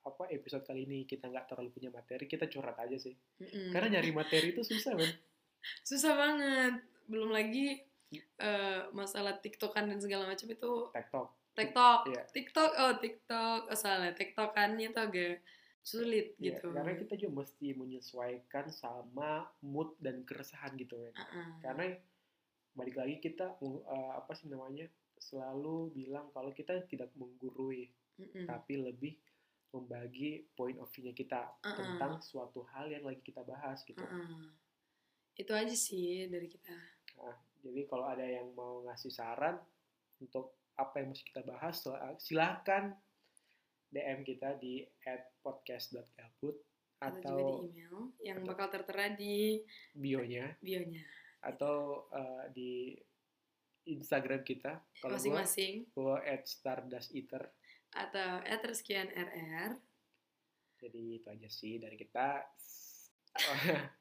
apa- 0.00 0.30
episode 0.30 0.62
kali 0.62 0.86
ini 0.86 1.02
kita 1.02 1.26
nggak 1.26 1.50
terlalu 1.50 1.74
punya 1.74 1.90
materi, 1.90 2.24
kita 2.24 2.46
curhat 2.46 2.78
aja 2.78 2.96
sih. 2.96 3.12
Mm-mm. 3.12 3.74
Karena 3.74 3.98
nyari 3.98 4.10
materi 4.14 4.54
itu 4.54 4.62
susah 4.62 4.94
kan. 4.94 5.12
susah 5.90 6.14
banget. 6.14 6.74
Belum 7.10 7.28
lagi 7.28 7.82
eh, 8.14 8.82
masalah 8.94 9.36
TikTokan 9.36 9.90
dan 9.90 9.98
segala 9.98 10.24
macam 10.24 10.46
itu 10.46 10.72
TikTok. 10.88 11.28
TikTok, 11.56 12.00
Iya. 12.06 12.22
TikTok, 12.30 12.70
oh 12.76 12.94
TikTok, 12.96 13.60
oh 13.66 13.74
salah, 13.74 14.12
TikTokannya 14.12 14.92
tuh 14.92 15.02
agak 15.08 15.40
sulit 15.80 16.36
Iya, 16.36 16.60
gitu. 16.60 16.68
karena 16.70 16.92
kita 16.94 17.14
juga 17.16 17.42
mesti 17.42 17.72
menyesuaikan 17.72 18.68
sama 18.68 19.48
mood 19.64 19.96
dan 19.98 20.22
keresahan 20.22 20.76
gitu 20.76 21.00
kan. 21.00 21.14
Uh-uh. 21.16 21.48
Karena 21.64 21.84
balik 22.76 22.94
lagi 22.94 23.16
kita 23.18 23.56
uh, 23.58 24.12
apa 24.14 24.36
sih 24.36 24.46
namanya 24.46 24.84
selalu 25.16 25.96
bilang 25.96 26.28
kalau 26.30 26.52
kita 26.52 26.76
tidak 26.84 27.08
menggurui, 27.16 27.88
Mm-mm. 28.20 28.44
tapi 28.44 28.76
lebih 28.76 29.16
membagi 29.72 30.44
point 30.52 30.76
of 30.76 30.88
view-nya 30.92 31.12
kita 31.12 31.40
Uh-uh. 31.64 31.72
tentang 31.74 32.20
suatu 32.20 32.68
hal 32.70 32.88
yang 32.88 33.02
lagi 33.02 33.24
kita 33.24 33.40
bahas 33.42 33.80
gitu. 33.82 33.98
Uh-uh. 33.98 34.52
Itu 35.32 35.52
aja 35.52 35.72
sih 35.72 36.28
dari 36.28 36.48
kita. 36.48 36.72
Nah, 37.16 37.36
jadi 37.64 37.88
kalau 37.88 38.04
ada 38.08 38.24
yang 38.24 38.52
mau 38.52 38.84
ngasih 38.84 39.08
saran 39.08 39.56
untuk 40.20 40.52
apa 40.76 41.00
yang 41.00 41.12
mesti 41.12 41.24
kita 41.32 41.40
bahas, 41.44 41.80
sil- 41.80 42.16
silahkan 42.20 42.92
DM 43.88 44.20
kita 44.20 44.60
di 44.60 44.84
@podcast.gabut 45.40 46.56
Atau 47.00 47.20
juga 47.20 47.32
di 47.32 47.44
atau 47.44 47.64
email 47.64 47.96
yang 48.20 48.38
atau- 48.40 48.48
bakal 48.52 48.66
tertera 48.72 49.12
di 49.12 49.60
bionya 49.92 50.56
bionya 50.60 51.04
atau 51.46 52.10
uh, 52.10 52.50
di 52.50 52.98
Instagram 53.86 54.42
kita. 54.42 54.82
Kalau 54.98 55.14
masing-masing 55.14 55.86
gua 55.94 56.18
@stardusteater. 56.42 57.54
atau 57.96 58.44
@reskian 58.44 59.08
rr. 59.08 59.72
Jadi 60.76 61.22
itu 61.22 61.28
aja 61.32 61.48
sih 61.48 61.80
dari 61.80 61.96
kita. 61.96 62.44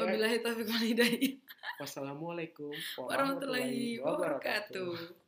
Wabillahi 0.00 0.40
taufiq 0.40 0.68
wal 0.70 0.80
hidayah. 0.80 1.36
Wassalamualaikum 1.76 2.72
Warahmatullahi 2.96 4.00
wabarakatuh. 4.00 5.27